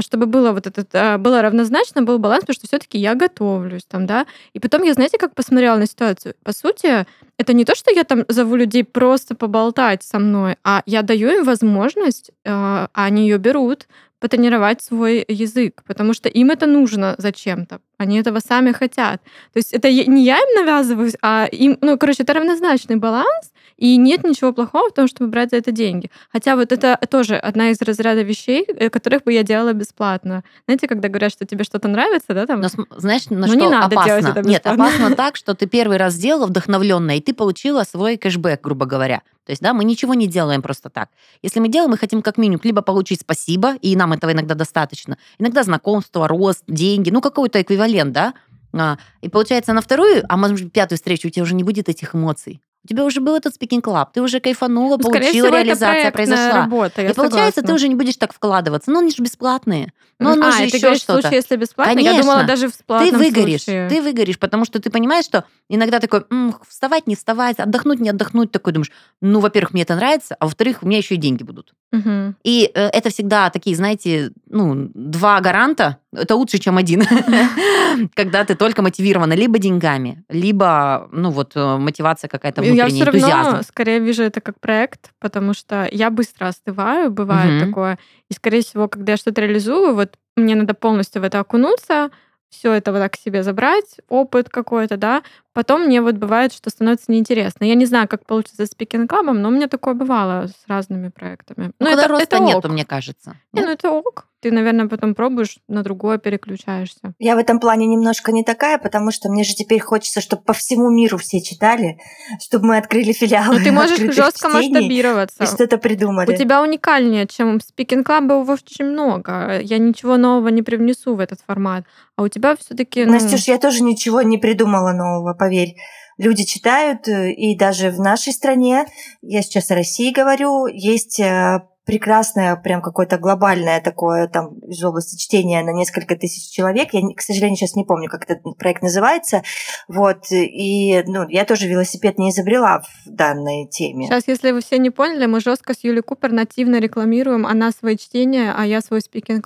чтобы 0.00 0.26
было 0.26 0.52
вот 0.52 0.66
этот, 0.66 0.94
а, 0.94 1.18
было 1.18 1.42
равнозначно, 1.42 2.02
был 2.02 2.18
баланс, 2.18 2.40
потому 2.42 2.54
что 2.54 2.66
все 2.66 2.78
таки 2.78 2.98
я 2.98 3.14
готовлюсь 3.14 3.84
там, 3.84 4.06
да. 4.06 4.26
И 4.52 4.60
потом 4.60 4.82
я, 4.82 4.94
знаете, 4.94 5.18
как 5.18 5.34
посмотрела 5.34 5.76
на 5.76 5.86
ситуацию? 5.86 6.34
По 6.42 6.52
сути, 6.52 7.06
это 7.38 7.52
не 7.52 7.64
то, 7.64 7.74
что 7.74 7.90
я 7.90 8.04
там 8.04 8.24
зову 8.28 8.56
людей 8.56 8.84
просто 8.84 9.34
поболтать 9.34 10.02
со 10.02 10.18
мной, 10.18 10.56
а 10.64 10.82
я 10.86 11.02
даю 11.02 11.28
им 11.28 11.44
возможность, 11.44 12.30
а 12.44 12.88
они 12.92 13.22
ее 13.22 13.38
берут, 13.38 13.86
потренировать 14.20 14.82
свой 14.82 15.24
язык, 15.28 15.82
потому 15.86 16.14
что 16.14 16.28
им 16.28 16.50
это 16.50 16.66
нужно 16.66 17.14
зачем-то. 17.18 17.80
Они 17.98 18.18
этого 18.18 18.40
сами 18.40 18.72
хотят. 18.72 19.22
То 19.52 19.58
есть 19.58 19.72
это 19.72 19.90
не 19.90 20.24
я 20.24 20.38
им 20.38 20.64
навязываюсь, 20.64 21.14
а 21.22 21.46
им, 21.46 21.78
ну, 21.80 21.98
короче, 21.98 22.22
это 22.22 22.32
равнозначный 22.34 22.96
баланс, 22.96 23.52
и 23.76 23.96
нет 23.96 24.24
ничего 24.24 24.52
плохого 24.52 24.90
в 24.90 24.94
том, 24.94 25.08
чтобы 25.08 25.30
брать 25.30 25.50
за 25.50 25.56
это 25.56 25.72
деньги. 25.72 26.10
Хотя 26.32 26.56
вот 26.56 26.72
это 26.72 26.98
тоже 27.10 27.36
одна 27.36 27.70
из 27.70 27.82
разряда 27.82 28.22
вещей, 28.22 28.64
э, 28.66 28.88
которых 28.88 29.24
бы 29.24 29.32
я 29.32 29.42
делала 29.42 29.72
бесплатно. 29.72 30.44
Знаете, 30.66 30.86
когда 30.86 31.08
говорят, 31.08 31.32
что 31.32 31.44
тебе 31.44 31.64
что-то 31.64 31.88
нравится, 31.88 32.34
да, 32.34 32.46
там. 32.46 32.60
Но, 32.60 32.68
знаешь, 32.96 33.28
на 33.30 33.40
Но 33.40 33.46
что 33.48 33.56
не 33.56 33.68
надо 33.68 33.96
опасно? 33.96 34.20
Делать 34.20 34.36
это 34.36 34.48
Нет, 34.48 34.66
опасно 34.66 35.14
так, 35.14 35.36
что 35.36 35.54
ты 35.54 35.66
первый 35.66 35.96
раз 35.96 36.14
сделала 36.14 36.46
вдохновленное, 36.46 37.16
и 37.16 37.20
ты 37.20 37.34
получила 37.34 37.82
свой 37.84 38.16
кэшбэк, 38.16 38.60
грубо 38.62 38.86
говоря. 38.86 39.22
То 39.44 39.50
есть, 39.50 39.62
да, 39.62 39.74
мы 39.74 39.84
ничего 39.84 40.14
не 40.14 40.26
делаем 40.26 40.62
просто 40.62 40.88
так. 40.88 41.10
Если 41.42 41.60
мы 41.60 41.68
делаем, 41.68 41.90
мы 41.90 41.98
хотим 41.98 42.22
как 42.22 42.38
минимум 42.38 42.60
либо 42.64 42.82
получить 42.82 43.20
спасибо, 43.20 43.76
и 43.76 43.94
нам 43.96 44.12
этого 44.12 44.32
иногда 44.32 44.54
достаточно, 44.54 45.18
иногда 45.38 45.62
знакомство, 45.62 46.26
рост, 46.28 46.62
деньги, 46.66 47.10
ну 47.10 47.20
какой-то 47.20 47.60
эквивалент, 47.60 48.12
да. 48.12 48.34
А, 48.72 48.98
и 49.20 49.28
получается 49.28 49.72
на 49.72 49.80
вторую, 49.80 50.24
а 50.28 50.36
может 50.36 50.64
быть 50.64 50.72
пятую 50.72 50.96
встречу 50.96 51.28
у 51.28 51.30
тебя 51.30 51.42
уже 51.42 51.54
не 51.54 51.62
будет 51.62 51.88
этих 51.88 52.14
эмоций. 52.14 52.60
У 52.84 52.88
тебя 52.88 53.04
уже 53.04 53.20
был 53.20 53.34
этот 53.34 53.54
спикинг 53.54 53.84
клаб, 53.84 54.12
ты 54.12 54.20
уже 54.20 54.40
кайфанула, 54.40 54.98
ну, 54.98 55.10
получила, 55.10 55.46
реализация 55.46 56.10
произошла. 56.10 56.62
Работа, 56.62 57.00
и 57.02 57.14
получается, 57.14 57.60
согласна. 57.60 57.62
ты 57.62 57.72
уже 57.72 57.88
не 57.88 57.94
будешь 57.94 58.16
так 58.16 58.34
вкладываться. 58.34 58.90
Ну, 58.90 59.00
они 59.00 59.10
же 59.10 59.22
бесплатные. 59.22 59.92
Ну, 60.18 60.30
а, 60.42 60.52
же 60.52 60.64
еще 60.64 60.94
что-то. 60.94 60.94
в 60.94 61.22
случае, 61.22 61.36
если 61.36 61.56
бесплатно, 61.56 61.94
Конечно. 61.94 62.16
я 62.16 62.22
думала, 62.22 62.44
даже 62.44 62.68
в 62.68 62.72
Ты 62.76 63.16
выгоришь, 63.16 63.62
случае. 63.62 63.88
ты 63.88 64.02
выгоришь, 64.02 64.38
потому 64.38 64.64
что 64.64 64.80
ты 64.80 64.90
понимаешь, 64.90 65.24
что 65.24 65.44
иногда 65.68 65.98
такой, 65.98 66.24
М, 66.30 66.54
вставать, 66.68 67.06
не 67.06 67.16
вставать, 67.16 67.58
отдохнуть, 67.58 68.00
не 68.00 68.10
отдохнуть, 68.10 68.52
такой 68.52 68.72
думаешь, 68.74 68.92
ну, 69.20 69.40
во-первых, 69.40 69.72
мне 69.72 69.82
это 69.82 69.96
нравится, 69.96 70.36
а 70.38 70.44
во-вторых, 70.44 70.82
у 70.82 70.86
меня 70.86 70.98
еще 70.98 71.14
и 71.14 71.18
деньги 71.18 71.42
будут. 71.42 71.72
Угу. 71.92 72.34
И 72.44 72.70
э, 72.74 72.88
это 72.88 73.10
всегда 73.10 73.50
такие, 73.50 73.74
знаете, 73.76 74.30
ну, 74.48 74.90
два 74.94 75.40
гаранта, 75.40 75.98
это 76.16 76.36
лучше, 76.36 76.58
чем 76.58 76.76
один. 76.76 77.02
Когда 78.14 78.44
ты 78.44 78.54
только 78.54 78.82
мотивирована 78.82 79.34
либо 79.34 79.58
деньгами, 79.58 80.24
либо, 80.28 81.08
ну, 81.12 81.30
вот, 81.30 81.52
э, 81.54 81.76
мотивация 81.76 82.28
какая-то 82.28 82.62
внутренняя, 82.62 82.88
я 82.88 83.04
энтузиазм. 83.06 83.62
скорее 83.62 84.00
вижу 84.00 84.22
это 84.22 84.40
как 84.40 84.58
проект, 84.60 85.10
потому 85.20 85.54
что 85.54 85.88
я 85.90 86.10
быстро 86.10 86.48
остываю, 86.48 87.10
бывает 87.10 87.54
Мгм. 87.60 87.68
такое. 87.68 87.98
И, 88.30 88.34
скорее 88.34 88.62
всего, 88.62 88.88
когда 88.88 89.12
я 89.12 89.16
что-то 89.16 89.40
реализую, 89.40 89.94
вот 89.94 90.14
мне 90.36 90.54
надо 90.54 90.74
полностью 90.74 91.22
в 91.22 91.24
это 91.24 91.40
окунуться, 91.40 92.10
все 92.50 92.72
это 92.72 92.92
вот 92.92 92.98
так 93.00 93.16
себе 93.16 93.42
забрать, 93.42 93.96
опыт 94.08 94.48
какой-то, 94.48 94.96
да. 94.96 95.22
Потом 95.54 95.84
мне 95.84 96.02
вот 96.02 96.16
бывает, 96.16 96.52
что 96.52 96.68
становится 96.68 97.12
неинтересно. 97.12 97.64
Я 97.64 97.76
не 97.76 97.86
знаю, 97.86 98.08
как 98.08 98.26
получится 98.26 98.66
с 98.66 98.72
Speaking 98.72 99.06
Club, 99.06 99.32
но 99.32 99.48
у 99.48 99.52
меня 99.52 99.68
такое 99.68 99.94
бывало 99.94 100.48
с 100.48 100.68
разными 100.68 101.08
проектами. 101.08 101.66
Ну, 101.66 101.72
Ну, 101.78 101.86
когда 101.86 102.02
это, 102.02 102.08
роста 102.08 102.24
это 102.24 102.38
нету, 102.40 102.58
ок. 102.58 102.68
мне 102.68 102.84
кажется. 102.84 103.36
Не, 103.52 103.62
ну 103.62 103.70
это 103.70 103.90
ок. 103.90 104.26
Ты, 104.44 104.50
наверное, 104.50 104.88
потом 104.88 105.14
пробуешь, 105.14 105.56
на 105.68 105.82
другое 105.82 106.18
переключаешься. 106.18 107.14
Я 107.18 107.34
в 107.34 107.38
этом 107.38 107.58
плане 107.60 107.86
немножко 107.86 108.30
не 108.30 108.44
такая, 108.44 108.76
потому 108.76 109.10
что 109.10 109.30
мне 109.30 109.42
же 109.42 109.54
теперь 109.54 109.80
хочется, 109.80 110.20
чтобы 110.20 110.42
по 110.42 110.52
всему 110.52 110.90
миру 110.90 111.16
все 111.16 111.40
читали, 111.40 111.98
чтобы 112.42 112.66
мы 112.66 112.76
открыли 112.76 113.12
филиалы. 113.12 113.58
Но 113.58 113.64
ты 113.64 113.72
можешь 113.72 113.98
жестко 114.14 114.50
масштабироваться. 114.50 115.42
И 115.42 115.46
что-то 115.46 115.78
придумали. 115.78 116.30
У 116.30 116.36
тебя 116.36 116.60
уникальнее, 116.60 117.26
чем 117.26 117.56
Speaking 117.56 118.04
Club 118.04 118.46
очень 118.52 118.84
много. 118.84 119.60
Я 119.60 119.78
ничего 119.78 120.18
нового 120.18 120.48
не 120.48 120.60
привнесу 120.60 121.14
в 121.14 121.20
этот 121.20 121.40
формат. 121.46 121.86
А 122.16 122.22
у 122.22 122.28
тебя 122.28 122.54
все-таки. 122.54 123.06
Ну... 123.06 123.12
Настюш, 123.12 123.44
я 123.48 123.58
тоже 123.58 123.82
ничего 123.82 124.20
не 124.20 124.36
придумала 124.36 124.92
нового, 124.92 125.32
поверь. 125.44 125.76
Люди 126.16 126.44
читают, 126.44 127.06
э, 127.08 127.32
и 127.32 127.56
даже 127.56 127.90
в 127.90 128.00
нашей 128.00 128.32
стране, 128.32 128.86
я 129.20 129.42
сейчас 129.42 129.70
о 129.70 129.74
России 129.74 130.10
говорю, 130.10 130.66
есть 130.66 131.20
э, 131.20 131.60
прекрасное, 131.84 132.56
прям 132.56 132.80
какое-то 132.80 133.18
глобальное 133.18 133.80
такое 133.82 134.26
там 134.28 134.58
из 134.60 134.82
области 134.82 135.18
чтения 135.18 135.62
на 135.62 135.72
несколько 135.72 136.16
тысяч 136.16 136.50
человек. 136.50 136.90
Я, 136.92 137.02
к 137.14 137.20
сожалению, 137.20 137.56
сейчас 137.56 137.74
не 137.74 137.84
помню, 137.84 138.08
как 138.08 138.24
этот 138.24 138.56
проект 138.56 138.82
называется. 138.82 139.42
Вот. 139.88 140.30
И 140.30 141.02
ну, 141.06 141.28
я 141.28 141.44
тоже 141.44 141.68
велосипед 141.68 142.16
не 142.16 142.30
изобрела 142.30 142.80
в 142.80 143.10
данной 143.10 143.66
теме. 143.66 144.06
Сейчас, 144.06 144.26
если 144.26 144.52
вы 144.52 144.62
все 144.62 144.78
не 144.78 144.90
поняли, 144.90 145.26
мы 145.26 145.40
жестко 145.40 145.74
с 145.74 145.84
Юлей 145.84 146.02
Купер 146.02 146.32
нативно 146.32 146.80
рекламируем 146.80 147.44
она 147.44 147.70
свои 147.70 147.98
чтения, 147.98 148.54
а 148.56 148.64
я 148.64 148.80
свой 148.80 149.00
Speaking 149.00 149.42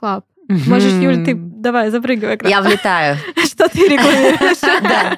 Можешь, 0.49 0.93
Юль, 0.95 1.25
ты 1.25 1.35
давай, 1.35 1.91
запрыгивай. 1.91 2.39
Я 2.45 2.63
влетаю. 2.63 3.19
Что 3.45 3.69
ты 3.69 3.89
рекламируешь? 3.89 4.59
Да. 4.83 5.17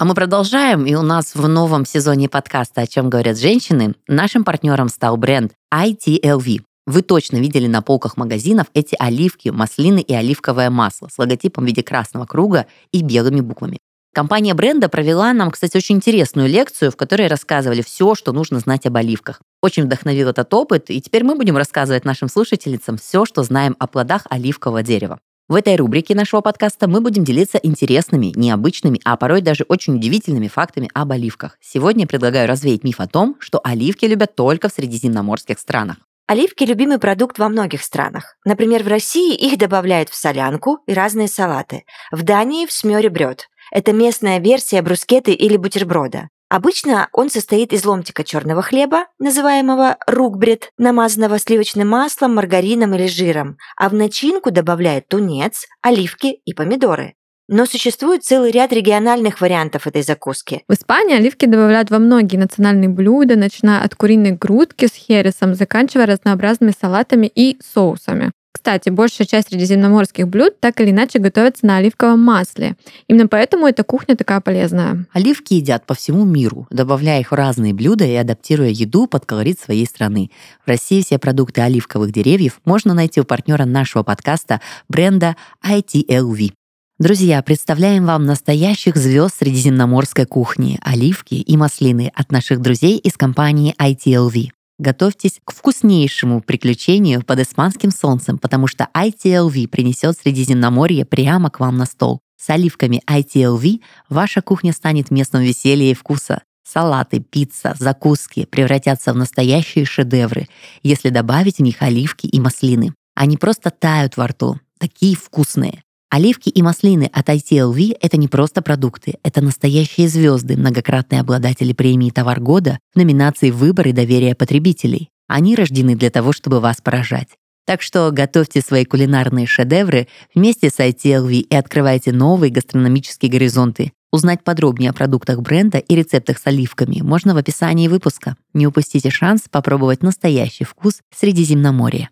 А 0.00 0.04
мы 0.04 0.14
продолжаем, 0.14 0.86
и 0.86 0.94
у 0.94 1.02
нас 1.02 1.34
в 1.34 1.48
новом 1.48 1.84
сезоне 1.84 2.28
подкаста 2.28 2.82
«О 2.82 2.86
чем 2.86 3.10
говорят 3.10 3.36
женщины» 3.36 3.94
нашим 4.06 4.44
партнером 4.44 4.88
стал 4.88 5.16
бренд 5.16 5.52
ITLV. 5.74 6.60
Вы 6.86 7.02
точно 7.02 7.38
видели 7.38 7.66
на 7.66 7.82
полках 7.82 8.16
магазинов 8.16 8.68
эти 8.74 8.96
оливки, 8.98 9.48
маслины 9.48 10.00
и 10.00 10.14
оливковое 10.14 10.70
масло 10.70 11.08
с 11.12 11.18
логотипом 11.18 11.64
в 11.64 11.66
виде 11.66 11.82
красного 11.82 12.26
круга 12.26 12.66
и 12.92 13.02
белыми 13.02 13.40
буквами. 13.40 13.78
Компания 14.18 14.52
бренда 14.52 14.88
провела 14.88 15.32
нам, 15.32 15.52
кстати, 15.52 15.76
очень 15.76 15.94
интересную 15.94 16.48
лекцию, 16.48 16.90
в 16.90 16.96
которой 16.96 17.28
рассказывали 17.28 17.82
все, 17.82 18.16
что 18.16 18.32
нужно 18.32 18.58
знать 18.58 18.84
об 18.84 18.96
оливках. 18.96 19.40
Очень 19.62 19.84
вдохновил 19.84 20.28
этот 20.28 20.52
опыт, 20.52 20.90
и 20.90 21.00
теперь 21.00 21.22
мы 21.22 21.36
будем 21.36 21.56
рассказывать 21.56 22.04
нашим 22.04 22.28
слушательницам 22.28 22.96
все, 22.96 23.24
что 23.24 23.44
знаем 23.44 23.76
о 23.78 23.86
плодах 23.86 24.26
оливкового 24.28 24.82
дерева. 24.82 25.20
В 25.46 25.54
этой 25.54 25.76
рубрике 25.76 26.16
нашего 26.16 26.40
подкаста 26.40 26.88
мы 26.88 27.00
будем 27.00 27.22
делиться 27.22 27.58
интересными, 27.58 28.32
необычными, 28.34 29.00
а 29.04 29.16
порой 29.16 29.40
даже 29.40 29.64
очень 29.68 29.94
удивительными 29.94 30.48
фактами 30.48 30.90
об 30.94 31.12
оливках. 31.12 31.56
Сегодня 31.60 32.02
я 32.02 32.08
предлагаю 32.08 32.48
развеять 32.48 32.82
миф 32.82 32.98
о 32.98 33.06
том, 33.06 33.36
что 33.38 33.60
оливки 33.62 34.04
любят 34.04 34.34
только 34.34 34.68
в 34.68 34.72
средиземноморских 34.72 35.60
странах. 35.60 35.98
Оливки– 36.26 36.64
любимый 36.64 36.98
продукт 36.98 37.38
во 37.38 37.48
многих 37.48 37.82
странах. 37.82 38.36
Например, 38.44 38.82
в 38.82 38.88
России 38.88 39.34
их 39.34 39.56
добавляют 39.56 40.10
в 40.10 40.14
солянку 40.14 40.80
и 40.86 40.92
разные 40.92 41.26
салаты. 41.26 41.84
В 42.10 42.22
Дании– 42.22 42.66
в 42.68 42.72
смёре 42.72 43.08
брёд. 43.08 43.48
Это 43.70 43.92
местная 43.92 44.38
версия 44.38 44.82
брускеты 44.82 45.32
или 45.32 45.56
бутерброда. 45.56 46.28
Обычно 46.50 47.08
он 47.12 47.28
состоит 47.28 47.74
из 47.74 47.84
ломтика 47.84 48.24
черного 48.24 48.62
хлеба, 48.62 49.06
называемого 49.18 49.98
рукбред, 50.06 50.70
намазанного 50.78 51.38
сливочным 51.38 51.88
маслом, 51.88 52.34
маргарином 52.34 52.94
или 52.94 53.06
жиром, 53.06 53.58
а 53.76 53.90
в 53.90 53.94
начинку 53.94 54.50
добавляют 54.50 55.08
тунец, 55.08 55.66
оливки 55.82 56.40
и 56.46 56.54
помидоры. 56.54 57.14
Но 57.50 57.64
существует 57.64 58.24
целый 58.24 58.50
ряд 58.50 58.72
региональных 58.72 59.40
вариантов 59.40 59.86
этой 59.86 60.02
закуски. 60.02 60.64
В 60.68 60.74
Испании 60.74 61.16
оливки 61.16 61.46
добавляют 61.46 61.90
во 61.90 61.98
многие 61.98 62.36
национальные 62.36 62.90
блюда, 62.90 63.36
начиная 63.36 63.82
от 63.82 63.94
куриной 63.94 64.32
грудки 64.32 64.86
с 64.86 64.94
хересом, 64.94 65.54
заканчивая 65.54 66.06
разнообразными 66.06 66.74
салатами 66.78 67.26
и 67.26 67.58
соусами. 67.62 68.32
Кстати, 68.58 68.88
большая 68.88 69.24
часть 69.24 69.50
средиземноморских 69.50 70.26
блюд 70.26 70.58
так 70.58 70.80
или 70.80 70.90
иначе 70.90 71.20
готовится 71.20 71.64
на 71.64 71.76
оливковом 71.76 72.18
масле. 72.18 72.74
Именно 73.06 73.28
поэтому 73.28 73.68
эта 73.68 73.84
кухня 73.84 74.16
такая 74.16 74.40
полезная. 74.40 75.06
Оливки 75.12 75.54
едят 75.54 75.86
по 75.86 75.94
всему 75.94 76.24
миру, 76.24 76.66
добавляя 76.68 77.20
их 77.20 77.30
в 77.30 77.36
разные 77.36 77.72
блюда 77.72 78.04
и 78.04 78.14
адаптируя 78.14 78.70
еду 78.70 79.06
под 79.06 79.26
колорит 79.26 79.60
своей 79.60 79.86
страны. 79.86 80.32
В 80.66 80.68
России 80.68 81.02
все 81.02 81.20
продукты 81.20 81.60
оливковых 81.60 82.10
деревьев 82.10 82.60
можно 82.64 82.94
найти 82.94 83.20
у 83.20 83.24
партнера 83.24 83.64
нашего 83.64 84.02
подкаста 84.02 84.60
бренда 84.88 85.36
ITLV. 85.64 86.50
Друзья, 86.98 87.40
представляем 87.44 88.06
вам 88.06 88.24
настоящих 88.26 88.96
звезд 88.96 89.36
средиземноморской 89.38 90.26
кухни– 90.26 90.80
оливки 90.82 91.34
и 91.34 91.56
маслины 91.56 92.10
от 92.12 92.32
наших 92.32 92.60
друзей 92.60 92.98
из 92.98 93.16
компании 93.16 93.76
ITLV. 93.78 94.48
Готовьтесь 94.78 95.40
к 95.44 95.52
вкуснейшему 95.52 96.40
приключению 96.40 97.24
под 97.24 97.40
испанским 97.40 97.90
солнцем, 97.90 98.38
потому 98.38 98.68
что 98.68 98.88
ITLV 98.94 99.66
принесет 99.66 100.16
Средиземноморье 100.16 101.04
прямо 101.04 101.50
к 101.50 101.58
вам 101.58 101.76
на 101.76 101.84
стол. 101.84 102.20
С 102.40 102.48
оливками 102.50 103.02
ITLV 103.08 103.80
ваша 104.08 104.40
кухня 104.40 104.72
станет 104.72 105.10
местом 105.10 105.42
веселья 105.42 105.90
и 105.90 105.94
вкуса. 105.94 106.42
Салаты, 106.62 107.18
пицца, 107.18 107.74
закуски 107.78 108.44
превратятся 108.44 109.12
в 109.12 109.16
настоящие 109.16 109.84
шедевры, 109.84 110.48
если 110.82 111.08
добавить 111.08 111.56
в 111.56 111.62
них 111.62 111.82
оливки 111.82 112.26
и 112.26 112.38
маслины. 112.38 112.94
Они 113.16 113.36
просто 113.36 113.70
тают 113.70 114.16
во 114.16 114.28
рту, 114.28 114.60
такие 114.78 115.16
вкусные. 115.16 115.82
Оливки 116.10 116.48
и 116.48 116.62
маслины 116.62 117.10
от 117.12 117.28
ITLV— 117.28 117.98
это 118.00 118.16
не 118.16 118.28
просто 118.28 118.62
продукты, 118.62 119.16
это 119.22 119.42
настоящие 119.42 120.08
звезды, 120.08 120.56
многократные 120.56 121.20
обладатели 121.20 121.74
премии 121.74 122.08
«Товар 122.08 122.40
года» 122.40 122.78
в 122.94 122.96
номинации 122.96 123.50
«Выбор 123.50 123.88
и 123.88 123.92
доверие 123.92 124.34
потребителей». 124.34 125.10
Они 125.28 125.54
рождены 125.54 125.96
для 125.96 126.08
того, 126.08 126.32
чтобы 126.32 126.60
вас 126.60 126.80
поражать. 126.80 127.28
Так 127.66 127.82
что 127.82 128.10
готовьте 128.10 128.62
свои 128.62 128.86
кулинарные 128.86 129.46
шедевры 129.46 130.08
вместе 130.34 130.70
с 130.70 130.78
ITLV 130.78 131.40
и 131.40 131.54
открывайте 131.54 132.12
новые 132.12 132.50
гастрономические 132.50 133.30
горизонты. 133.30 133.92
Узнать 134.10 134.42
подробнее 134.42 134.88
о 134.88 134.94
продуктах 134.94 135.42
бренда 135.42 135.76
и 135.76 135.94
рецептах 135.94 136.38
с 136.38 136.46
оливками 136.46 137.02
можно 137.02 137.34
в 137.34 137.36
описании 137.36 137.88
выпуска. 137.88 138.36
Не 138.54 138.66
упустите 138.66 139.10
шанс 139.10 139.42
попробовать 139.50 140.02
настоящий 140.02 140.64
вкус 140.64 141.02
Средиземноморья. 141.14 142.08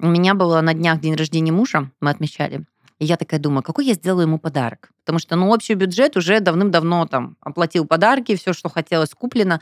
У 0.00 0.06
меня 0.06 0.34
было 0.34 0.60
на 0.60 0.74
днях 0.74 1.00
день 1.00 1.16
рождения 1.16 1.50
мужа, 1.50 1.90
мы 2.00 2.10
отмечали. 2.10 2.64
И 3.00 3.04
я 3.04 3.16
такая 3.16 3.40
думаю, 3.40 3.64
какой 3.64 3.84
я 3.84 3.94
сделаю 3.94 4.28
ему 4.28 4.38
подарок? 4.38 4.90
Потому 5.04 5.18
что, 5.18 5.34
ну, 5.34 5.50
общий 5.50 5.74
бюджет 5.74 6.16
уже 6.16 6.38
давным-давно 6.38 7.06
там 7.06 7.36
оплатил 7.40 7.84
подарки, 7.84 8.36
все, 8.36 8.52
что 8.52 8.68
хотелось, 8.68 9.10
куплено. 9.10 9.60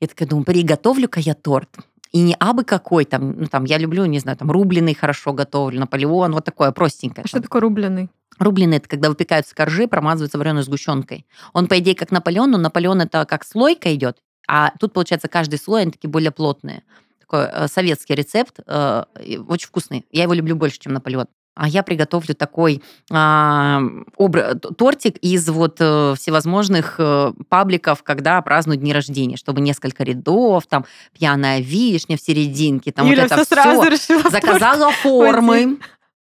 Я 0.00 0.08
такая 0.08 0.28
думаю, 0.28 0.44
приготовлю-ка 0.44 1.20
я 1.20 1.34
торт. 1.34 1.68
И 2.10 2.20
не 2.20 2.34
абы 2.40 2.64
какой, 2.64 3.04
там, 3.04 3.42
ну, 3.42 3.46
там, 3.46 3.64
я 3.64 3.78
люблю, 3.78 4.04
не 4.06 4.18
знаю, 4.18 4.36
там, 4.36 4.50
рубленый 4.50 4.94
хорошо 4.94 5.32
готовлю, 5.32 5.78
Наполеон, 5.78 6.32
вот 6.32 6.44
такое 6.44 6.72
простенькое. 6.72 7.24
А 7.24 7.28
что 7.28 7.40
такое 7.40 7.62
рубленый? 7.62 8.08
Рубленый– 8.40 8.76
это 8.78 8.88
когда 8.88 9.08
выпекаются 9.08 9.54
коржи, 9.54 9.86
промазываются 9.86 10.38
вареной 10.38 10.64
сгущенкой. 10.64 11.26
Он, 11.52 11.68
по 11.68 11.78
идее, 11.78 11.94
как 11.94 12.10
Наполеон, 12.10 12.50
но 12.50 12.58
Наполеон– 12.58 13.00
это 13.02 13.24
как 13.26 13.44
слойка 13.44 13.94
идет, 13.94 14.18
а 14.48 14.72
тут, 14.80 14.92
получается, 14.92 15.28
каждый 15.28 15.60
слой, 15.60 15.82
они 15.82 15.92
такие 15.92 16.10
более 16.10 16.32
плотные 16.32 16.82
такой 17.30 17.48
э, 17.50 17.68
советский 17.68 18.14
рецепт, 18.14 18.60
э, 18.66 19.04
очень 19.48 19.68
вкусный. 19.68 20.06
Я 20.10 20.24
его 20.24 20.34
люблю 20.34 20.56
больше, 20.56 20.78
чем 20.78 20.92
Наполеон. 20.92 21.26
А 21.56 21.68
я 21.68 21.82
приготовлю 21.82 22.34
такой 22.34 22.80
а, 23.10 23.80
обра- 24.18 24.54
тортик 24.54 25.16
из 25.18 25.48
вот 25.48 25.76
э, 25.80 26.14
всевозможных 26.16 26.94
э, 26.98 27.32
пабликов, 27.48 28.02
когда 28.02 28.40
празднуют 28.40 28.80
дни 28.80 28.92
рождения, 28.92 29.36
чтобы 29.36 29.60
несколько 29.60 30.04
рядов, 30.04 30.66
там 30.68 30.86
пьяная 31.12 31.60
вишня 31.60 32.16
в 32.16 32.20
серединке, 32.20 32.92
там 32.92 33.06
Юля 33.06 33.24
вот 33.24 33.32
это 33.32 33.44
все 33.44 33.56
все. 33.56 33.88
решила 33.88 34.30
Заказала 34.30 34.92
формы, 34.92 35.78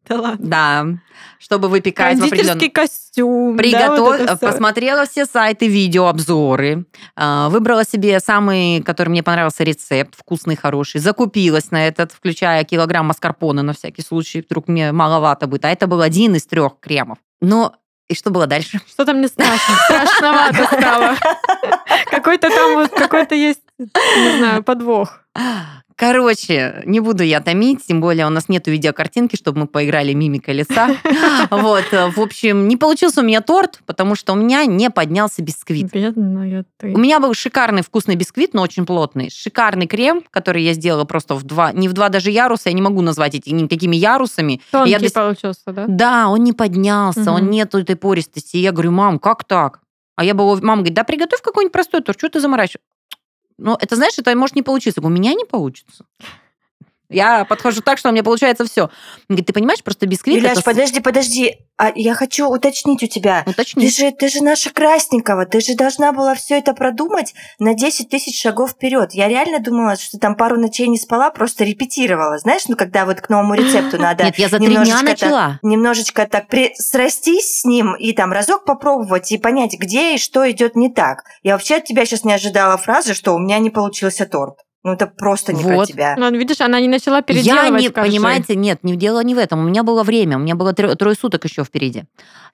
Да 0.08 0.20
ладно. 0.20 0.48
да, 0.48 0.86
чтобы 1.40 1.70
выпекать 1.70 2.20
в 2.20 2.24
определенном... 2.26 2.70
Костюм. 2.72 3.56
да, 3.56 3.64
Приготов... 3.64 4.00
вот 4.00 4.20
это 4.20 4.38
всё. 4.38 4.48
Посмотрела 4.48 5.06
все 5.06 5.26
сайты, 5.26 5.68
видеообзоры, 5.68 6.86
а, 7.16 7.50
выбрала 7.50 7.86
себе 7.86 8.20
самый, 8.20 8.82
который 8.82 9.10
мне 9.10 9.24
понравился 9.24 9.64
рецепт, 9.64 10.16
вкусный, 10.18 10.56
хороший, 10.56 11.00
закупилась 11.00 11.72
на 11.72 11.88
этот, 11.88 12.12
включая 12.12 12.64
килограмм 12.64 13.08
маскарпоне 13.08 13.62
на 13.62 13.74
всякий 13.74 14.02
случай, 14.02 14.42
вдруг 14.42 14.68
мне 14.68 14.92
маловато 14.92 15.48
будет. 15.48 15.66
А 15.66 15.70
это 15.70 15.88
был 15.88 16.02
один 16.02 16.36
из 16.36 16.46
трех 16.46 16.80
кремов. 16.80 17.18
Но 17.42 17.76
и 18.10 18.16
что 18.16 18.30
было 18.30 18.48
дальше? 18.48 18.80
Что-то 18.88 19.14
мне 19.14 19.28
страшно. 19.28 19.76
Страшновато 19.86 20.66
стало. 20.66 21.16
Какой-то 22.12 22.50
там 22.50 22.76
вот, 22.76 22.92
какой-то 22.92 23.36
есть, 23.36 23.62
не 23.80 24.38
знаю, 24.38 24.64
подвох. 24.64 25.22
Короче, 25.96 26.82
не 26.86 27.00
буду 27.00 27.24
я 27.24 27.40
томить, 27.42 27.86
тем 27.86 28.02
более 28.02 28.26
у 28.26 28.30
нас 28.30 28.50
нету 28.50 28.72
видеокартинки, 28.72 29.36
чтобы 29.36 29.62
мы 29.62 29.68
поиграли 29.68 30.14
мимикой 30.14 30.56
лица. 30.56 30.90
Вот, 31.52 31.86
э, 31.92 32.10
в 32.10 32.20
общем, 32.20 32.68
не 32.68 32.78
получился 32.78 33.22
у 33.22 33.24
меня 33.24 33.42
торт, 33.42 33.80
потому 33.86 34.16
что 34.16 34.34
у 34.34 34.36
меня 34.36 34.66
не 34.66 34.90
поднялся 34.90 35.42
бисквит. 35.42 35.92
Бедная 35.92 36.66
ты. 36.78 36.88
У 36.94 36.98
меня 36.98 37.20
был 37.20 37.34
шикарный 37.34 37.82
вкусный 37.84 38.16
бисквит, 38.16 38.54
но 38.54 38.62
очень 38.62 38.86
плотный. 38.86 39.30
Шикарный 39.30 39.88
крем, 39.88 40.24
который 40.32 40.64
я 40.64 40.74
сделала 40.74 41.06
просто 41.06 41.36
в 41.36 41.44
два, 41.44 41.72
не 41.72 41.88
в 41.88 41.94
два 41.94 42.10
даже 42.10 42.32
яруса, 42.32 42.70
я 42.70 42.74
не 42.74 42.82
могу 42.82 43.02
назвать 43.02 43.36
эти 43.36 43.50
никакими 43.50 43.96
ярусами. 43.96 44.62
Тонкий 44.72 44.92
Я 44.92 45.00
получился, 45.12 45.72
да? 45.72 45.86
Да, 45.88 46.28
он 46.30 46.44
не 46.44 46.54
поднялся, 46.54 47.32
он 47.32 47.44
Мгм. 47.44 47.52
нету 47.52 47.80
этой 47.80 47.96
пористости. 47.96 48.58
И 48.58 48.62
я 48.62 48.72
говорю, 48.72 48.92
мам, 48.92 49.20
как 49.20 49.44
так? 49.44 49.80
А 50.16 50.24
я 50.24 50.34
была, 50.34 50.56
мама 50.58 50.78
говорит, 50.78 50.94
да 50.94 51.04
приготовь 51.04 51.42
какой-нибудь 51.42 51.74
простой 51.74 52.02
торт, 52.02 52.18
что 52.20 52.30
ты 52.30 52.40
заморачиваешь? 52.40 52.84
Ну, 53.58 53.78
это, 53.80 53.96
знаешь, 53.96 54.18
это 54.18 54.36
может 54.36 54.56
не 54.56 54.62
получиться. 54.62 55.02
У 55.02 55.10
меня 55.10 55.34
не 55.34 55.46
получится. 55.46 56.06
Я 57.14 57.46
подхожу 57.46 57.82
так, 57.82 57.98
что 57.98 58.10
у 58.10 58.12
меня 58.12 58.24
получается 58.24 58.66
все. 58.66 58.90
Говорит, 59.30 59.48
ты 59.48 59.54
понимаешь, 59.54 59.84
просто 59.84 60.06
бисквит... 60.08 60.38
Юляш, 60.38 60.54
это 60.54 60.62
подожди, 60.64 61.00
подожди. 61.00 61.56
А 61.78 61.92
я 61.96 62.14
хочу 62.14 62.48
уточнить 62.48 63.02
у 63.04 63.08
тебя. 63.08 63.44
Уточни. 63.48 63.88
Ты 63.88 63.92
же, 63.92 64.12
ты 64.12 64.30
же 64.30 64.44
наша 64.44 64.72
Красникова, 64.72 65.46
ты 65.46 65.60
же 65.60 65.76
должна 65.76 66.12
была 66.12 66.36
все 66.36 66.60
это 66.60 66.74
продумать 66.74 67.34
на 67.58 67.74
10 67.74 68.10
тысяч 68.10 68.40
шагов 68.40 68.72
вперед. 68.72 69.14
Я 69.14 69.28
реально 69.28 69.60
думала, 69.60 69.96
что 69.96 70.20
там 70.20 70.36
пару 70.36 70.60
ночей 70.60 70.88
не 70.88 70.98
спала, 70.98 71.32
просто 71.32 71.64
репетировала. 71.64 72.38
Знаешь, 72.38 72.68
ну 72.68 72.76
когда 72.76 73.06
вот 73.06 73.22
к 73.22 73.30
новому 73.30 73.56
рецепту 73.56 73.98
надо 74.02 74.26
Нет, 74.26 74.38
я 74.38 74.50
за 74.50 74.58
три 74.58 74.68
дня 74.68 74.82
немножечко 74.82 75.00
так- 75.00 75.22
начала. 75.22 75.60
немножечко 75.64 76.28
так 76.28 76.48
при... 76.48 76.74
срастись 76.76 77.62
с 77.62 77.66
ним 77.66 77.96
и 77.96 78.14
там 78.14 78.32
разок 78.32 78.66
попробовать 78.66 79.32
и 79.32 79.38
понять, 79.38 79.74
где 79.78 80.16
и 80.16 80.18
что 80.18 80.50
идет 80.50 80.76
не 80.76 80.90
так. 80.94 81.24
Я 81.42 81.54
вообще 81.54 81.76
от 81.76 81.86
тебя 81.86 82.06
сейчас 82.06 82.24
не 82.24 82.34
ожидала 82.34 82.78
фразы, 82.78 83.14
что 83.14 83.34
у 83.34 83.40
меня 83.40 83.60
не 83.60 83.72
получился 83.72 84.26
торт. 84.26 84.60
Ну 84.84 84.92
это 84.92 85.08
просто 85.08 85.54
не 85.54 85.64
про 85.64 85.76
Вот. 85.76 85.88
тебя. 85.88 86.16
Ну, 86.18 86.30
видишь, 86.32 86.60
она 86.60 86.80
не 86.82 86.90
начала 86.90 87.18
Я 87.18 87.22
переделывать 87.22 87.82
не, 87.82 87.90
коржи. 87.90 88.10
понимаете, 88.12 88.56
нет, 88.56 88.80
не 88.84 88.96
дело 88.98 89.24
не 89.24 89.34
в 89.34 89.38
этом. 89.38 89.60
У 89.60 89.64
меня 89.64 89.82
было 89.84 90.04
время, 90.04 90.36
у 90.38 90.42
меня 90.42 90.56
было 90.56 90.72
трё- 90.74 90.96
трое 90.96 91.16
суток 91.16 91.46
еще 91.46 91.64
впереди. 91.64 92.04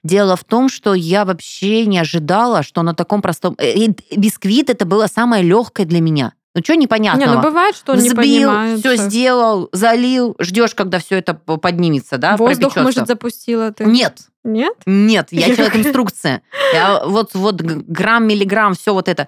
Дело 0.04 0.36
в 0.36 0.44
том, 0.44 0.70
что 0.70 0.94
я 0.94 1.26
вообще 1.26 1.86
не 1.88 1.98
ожидала, 1.98 2.62
что 2.62 2.84
на 2.84 2.94
таком 2.94 3.22
простом... 3.24 3.56
э, 3.58 3.72
и 3.74 3.96
бисквит 4.15 4.70
это 4.70 4.86
было 4.86 5.08
самое 5.08 5.44
легкое 5.44 5.88
для 5.88 6.02
меня. 6.02 6.34
Ну 6.56 6.62
что 6.63 6.74
Не, 6.74 6.84
непонятного? 6.84 7.36
ну 7.36 7.42
бывает, 7.42 7.76
что 7.76 7.94
он 7.94 8.00
не 8.00 8.10
Взбил, 8.10 8.50
понимает. 8.50 8.80
все 8.80 8.96
сделал, 8.96 9.70
залил, 9.72 10.36
ждешь, 10.39 10.74
когда 10.76 11.00
все 11.00 11.18
это 11.18 11.34
поднимется, 11.34 12.18
да, 12.18 12.38
Воздух, 12.38 12.76
может, 12.76 13.08
запустила 13.08 13.72
ты. 13.72 13.86
Нет, 13.86 14.20
Нет? 14.44 14.74
нет, 14.86 15.28
я 15.32 15.48
Я 15.48 15.56
человек 15.56 15.76
инструкция. 15.78 16.42
Я 16.74 17.04
вот, 17.06 17.34
вот 17.34 17.62
грамм, 17.62 18.28
миллиграмм, 18.28 18.74
все 18.74 18.94
вот 18.94 19.08
это. 19.08 19.28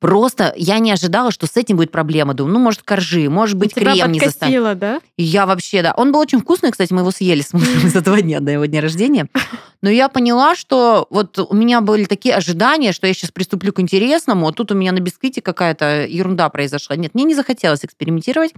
Просто 0.00 0.54
я 0.56 0.78
не 0.78 0.90
ожидала, 0.90 1.30
что 1.30 1.46
с 1.46 1.56
этим 1.56 1.76
будет 1.76 1.92
проблема. 1.92 2.32
Думаю, 2.32 2.54
ну, 2.54 2.60
может, 2.60 2.82
коржи, 2.82 3.28
может 3.28 3.58
быть, 3.58 3.74
Тебя 3.74 3.92
крем 3.92 4.12
не 4.12 4.20
застанет. 4.20 4.78
да? 4.78 5.00
И 5.18 5.22
Я 5.22 5.44
вообще, 5.44 5.82
да. 5.82 5.92
Он 5.94 6.10
был 6.10 6.20
очень 6.20 6.40
вкусный, 6.40 6.70
кстати, 6.70 6.92
мы 6.92 7.02
его 7.02 7.10
съели 7.10 7.42
с 7.42 7.52
мужем 7.52 7.88
за 7.90 8.00
два 8.00 8.22
дня 8.22 8.40
до 8.40 8.50
его 8.50 8.64
дня 8.64 8.80
рождения. 8.80 9.28
Но 9.82 9.90
я 9.90 10.08
поняла, 10.08 10.54
что 10.54 11.06
вот 11.10 11.38
у 11.38 11.54
меня 11.54 11.82
были 11.82 12.04
такие 12.04 12.34
ожидания, 12.34 12.92
что 12.92 13.06
я 13.06 13.12
сейчас 13.12 13.30
приступлю 13.30 13.74
к 13.74 13.80
интересному, 13.80 14.48
а 14.48 14.52
тут 14.52 14.72
у 14.72 14.74
меня 14.74 14.92
на 14.92 15.00
бисквите 15.00 15.42
какая-то 15.42 16.06
ерунда 16.06 16.48
произошла. 16.48 16.96
Нет, 16.96 17.14
мне 17.14 17.24
не 17.24 17.34
захотелось 17.34 17.84
экспериментировать. 17.84 18.54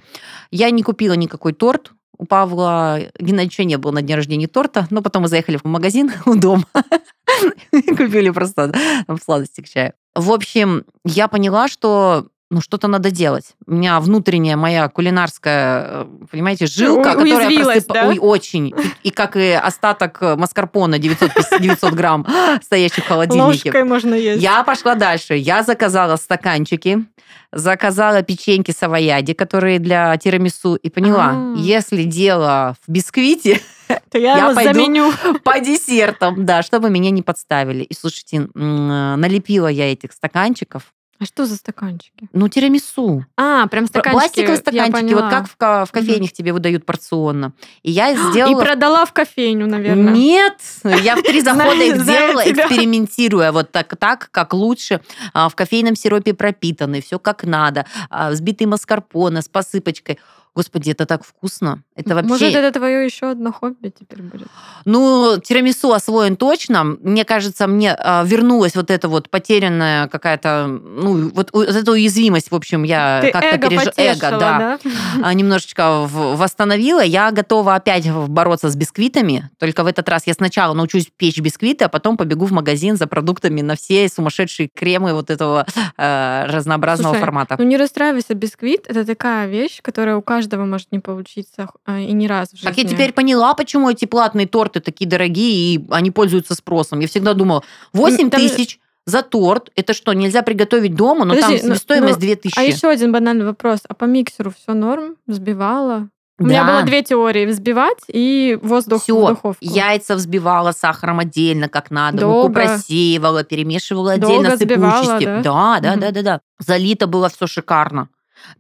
Я 0.52 0.70
не 0.70 0.84
купила 0.84 1.14
никакой 1.14 1.52
торт. 1.52 1.92
У 2.18 2.24
Павла 2.24 3.00
Геннадьевича 3.18 3.64
не 3.64 3.78
было 3.78 3.90
на 3.90 4.02
дне 4.02 4.14
рождения 4.14 4.46
торта, 4.46 4.86
но 4.90 5.02
потом 5.02 5.22
мы 5.22 5.28
заехали 5.28 5.56
в 5.56 5.64
магазин 5.64 6.12
у 6.26 6.36
дома 6.36 6.66
купили 7.72 8.30
просто 8.30 8.72
там 9.06 9.18
сладости 9.20 9.60
к 9.60 9.68
чаю. 9.68 9.92
В 10.14 10.30
общем, 10.30 10.84
я 11.04 11.28
поняла, 11.28 11.68
что 11.68 12.26
ну, 12.52 12.60
что-то 12.60 12.86
надо 12.86 13.10
делать. 13.10 13.54
У 13.66 13.72
меня 13.72 13.98
внутренняя 13.98 14.56
моя 14.56 14.86
кулинарская, 14.88 15.86
э, 15.88 16.06
понимаете, 16.30 16.66
жилка, 16.66 17.00
У- 17.12 17.20
которая 17.20 17.48
просыпа- 17.48 17.92
да? 17.94 18.08
Ой, 18.08 18.18
очень. 18.18 18.68
И, 18.68 19.08
и 19.08 19.10
как 19.10 19.36
и 19.36 19.52
остаток 19.52 20.18
э, 20.20 20.36
маскарпоне 20.36 20.98
900, 20.98 21.30
900 21.60 21.94
грамм, 21.94 22.26
стоящих 22.62 23.04
в 23.04 23.08
холодильнике. 23.08 23.70
Ложкой 23.70 23.84
можно 23.84 24.14
есть. 24.14 24.42
Я 24.42 24.62
пошла 24.64 24.94
дальше. 24.94 25.34
Я 25.34 25.62
заказала 25.62 26.16
стаканчики, 26.16 27.04
заказала 27.52 28.22
печеньки 28.22 28.70
савояди, 28.70 29.32
которые 29.32 29.78
для 29.78 30.14
тирамису, 30.18 30.74
и 30.74 30.90
поняла, 30.90 31.30
А. 31.32 31.54
если 31.56 32.02
дело 32.04 32.76
в 32.86 32.90
бисквите, 32.90 33.60
То 34.10 34.18
я, 34.18 34.36
я 34.48 34.54
пойду 34.54 34.72
заменю. 34.74 35.12
по 35.44 35.58
десертам, 35.58 36.44
да, 36.44 36.62
чтобы 36.62 36.90
меня 36.90 37.10
не 37.10 37.22
подставили. 37.22 37.82
И 37.82 37.94
слушайте, 37.94 38.48
налепила 38.54 39.68
я 39.68 39.90
этих 39.92 40.12
стаканчиков. 40.12 40.82
А 41.22 41.24
что 41.24 41.46
за 41.46 41.54
стаканчики? 41.54 42.28
Ну, 42.32 42.48
тирамису. 42.48 43.24
А, 43.36 43.68
прям 43.68 43.86
стаканчики. 43.86 44.18
Пластиковые 44.18 44.56
стаканчики, 44.56 45.14
вот 45.14 45.30
как 45.30 45.46
в, 45.46 45.86
в 45.86 45.92
кофейнях 45.92 46.32
тебе 46.32 46.52
выдают 46.52 46.84
порционно. 46.84 47.52
И 47.84 47.92
я 47.92 48.12
сделала... 48.16 48.60
И 48.60 48.64
продала 48.64 49.04
в 49.04 49.12
кофейню, 49.12 49.68
наверное. 49.68 50.12
Нет, 50.12 50.58
я 50.82 51.14
в 51.14 51.22
три 51.22 51.40
захода 51.42 51.80
их 51.80 52.02
тебя. 52.02 52.32
экспериментируя 52.44 53.52
вот 53.52 53.70
так, 53.70 53.94
так, 53.96 54.30
как 54.32 54.52
лучше, 54.52 55.00
а, 55.32 55.48
в 55.48 55.54
кофейном 55.54 55.94
сиропе 55.94 56.34
пропитанный, 56.34 57.00
все 57.00 57.20
как 57.20 57.44
надо, 57.44 57.86
а, 58.10 58.30
взбитый 58.32 58.66
маскарпоне 58.66 59.42
с 59.42 59.48
посыпочкой. 59.48 60.18
Господи, 60.54 60.90
это 60.90 61.06
так 61.06 61.24
вкусно. 61.24 61.82
Это 61.96 62.14
вообще... 62.14 62.28
Может, 62.28 62.54
это 62.54 62.78
твое 62.78 63.06
еще 63.06 63.30
одно 63.30 63.52
хобби 63.52 63.88
теперь 63.88 64.20
будет? 64.22 64.48
Ну, 64.84 65.38
тирамису 65.42 65.92
освоен 65.92 66.36
точно. 66.36 66.84
Мне 66.84 67.24
кажется, 67.24 67.66
мне 67.66 67.94
а, 67.94 68.22
вернулась 68.24 68.74
вот 68.74 68.90
эта 68.90 69.08
вот 69.08 69.30
потерянная 69.30 70.08
какая-то, 70.08 70.66
ну, 70.66 71.30
вот 71.30 71.50
вот 71.52 71.68
эта 71.68 71.90
уязвимость, 71.90 72.50
в 72.50 72.54
общем, 72.54 72.82
я 72.82 73.20
как-то 73.32 73.48
эго 73.48 73.68
переж- 73.68 73.84
потешила, 73.86 74.26
Эго, 74.26 74.38
да. 74.38 74.58
да? 74.58 74.78
а, 75.22 75.32
немножечко 75.32 76.06
восстановила. 76.06 77.02
Я 77.02 77.30
готова 77.30 77.74
опять 77.74 78.10
бороться 78.10 78.68
с 78.68 78.76
бисквитами. 78.76 79.50
Только 79.58 79.84
в 79.84 79.86
этот 79.86 80.06
раз 80.10 80.26
я 80.26 80.34
сначала 80.34 80.74
научусь 80.74 81.08
печь 81.16 81.38
бисквиты, 81.38 81.86
а 81.86 81.88
потом 81.88 82.18
побегу 82.18 82.44
в 82.44 82.52
магазин 82.52 82.98
за 82.98 83.06
продуктами 83.06 83.62
на 83.62 83.74
все 83.74 84.06
сумасшедшие 84.08 84.68
кремы 84.68 85.14
вот 85.14 85.30
этого 85.30 85.66
э, 85.96 86.44
разнообразного 86.48 87.14
Слушай, 87.14 87.20
формата. 87.20 87.56
Ну 87.58 87.64
не 87.64 87.78
расстраивайся, 87.78 88.34
бисквит 88.34 88.86
это 88.86 89.06
такая 89.06 89.46
вещь, 89.46 89.80
которая 89.80 90.16
у 90.16 90.22
каждого 90.22 90.41
может 90.50 90.92
не 90.92 90.98
получиться 90.98 91.68
а, 91.84 91.98
и 92.00 92.12
не 92.12 92.26
раз 92.28 92.48
в 92.50 92.56
жизни. 92.56 92.66
Так 92.68 92.78
я 92.78 92.84
теперь 92.84 93.12
поняла, 93.12 93.54
почему 93.54 93.90
эти 93.90 94.04
платные 94.04 94.46
торты 94.46 94.80
такие 94.80 95.08
дорогие, 95.08 95.74
и 95.76 95.84
они 95.90 96.10
пользуются 96.10 96.54
спросом. 96.54 97.00
Я 97.00 97.08
всегда 97.08 97.34
думала, 97.34 97.62
8 97.92 98.30
там 98.30 98.40
тысяч 98.40 98.78
за 99.06 99.22
торт, 99.22 99.70
это 99.74 99.94
что, 99.94 100.12
нельзя 100.12 100.42
приготовить 100.42 100.94
дома? 100.94 101.24
Но 101.24 101.34
Подожди, 101.34 101.58
там 101.58 101.68
ну- 101.68 101.74
себестоимость 101.74 102.14
ну, 102.16 102.20
2000. 102.20 102.58
А 102.58 102.62
еще 102.62 102.88
один 102.88 103.10
банальный 103.12 103.44
вопрос. 103.44 103.80
А 103.88 103.94
по 103.94 104.04
миксеру 104.04 104.52
все 104.56 104.74
норм? 104.74 105.16
Взбивала? 105.26 106.08
У 106.38 106.44
Да. 106.44 106.48
меня 106.48 106.64
было 106.64 106.82
две 106.82 107.02
теории. 107.02 107.46
Взбивать 107.46 107.98
и 108.08 108.58
воздух 108.62 109.00
в 109.00 109.02
Все, 109.04 109.28
духовку. 109.28 109.56
яйца 109.60 110.14
взбивала 110.16 110.72
сахаром 110.72 111.18
отдельно, 111.20 111.68
как 111.68 111.90
надо, 111.90 112.26
муку 112.26 112.32
Долго. 112.48 112.54
просеивала, 112.54 113.44
перемешивала 113.44 114.16
Долго 114.18 114.34
отдельно 114.48 114.56
взбивала, 114.56 115.02
сыпучести. 115.04 115.24
да? 115.24 115.42
Да, 115.42 115.80
да, 115.80 115.90
Мгм. 115.92 116.00
да, 116.00 116.10
да, 116.10 116.22
да. 116.22 116.40
Залито 116.58 117.06
было 117.06 117.28
все 117.28 117.46
шикарно. 117.46 118.08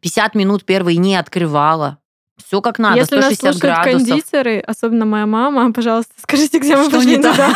50 0.00 0.34
минут 0.34 0.64
первые 0.64 0.96
не 0.96 1.16
открывала. 1.16 1.98
Все 2.44 2.60
как 2.60 2.78
надо, 2.78 2.98
Если 2.98 3.16
нас 3.16 3.34
160 3.34 3.54
слушают 3.54 3.84
градусов. 3.84 4.08
кондитеры, 4.08 4.60
особенно 4.60 5.04
моя 5.04 5.26
мама, 5.26 5.72
пожалуйста, 5.72 6.12
скажите, 6.20 6.58
где 6.58 6.76
мы 6.76 6.84
Что 6.84 6.96
пошли 6.96 7.16
не 7.16 7.22
туда. 7.22 7.50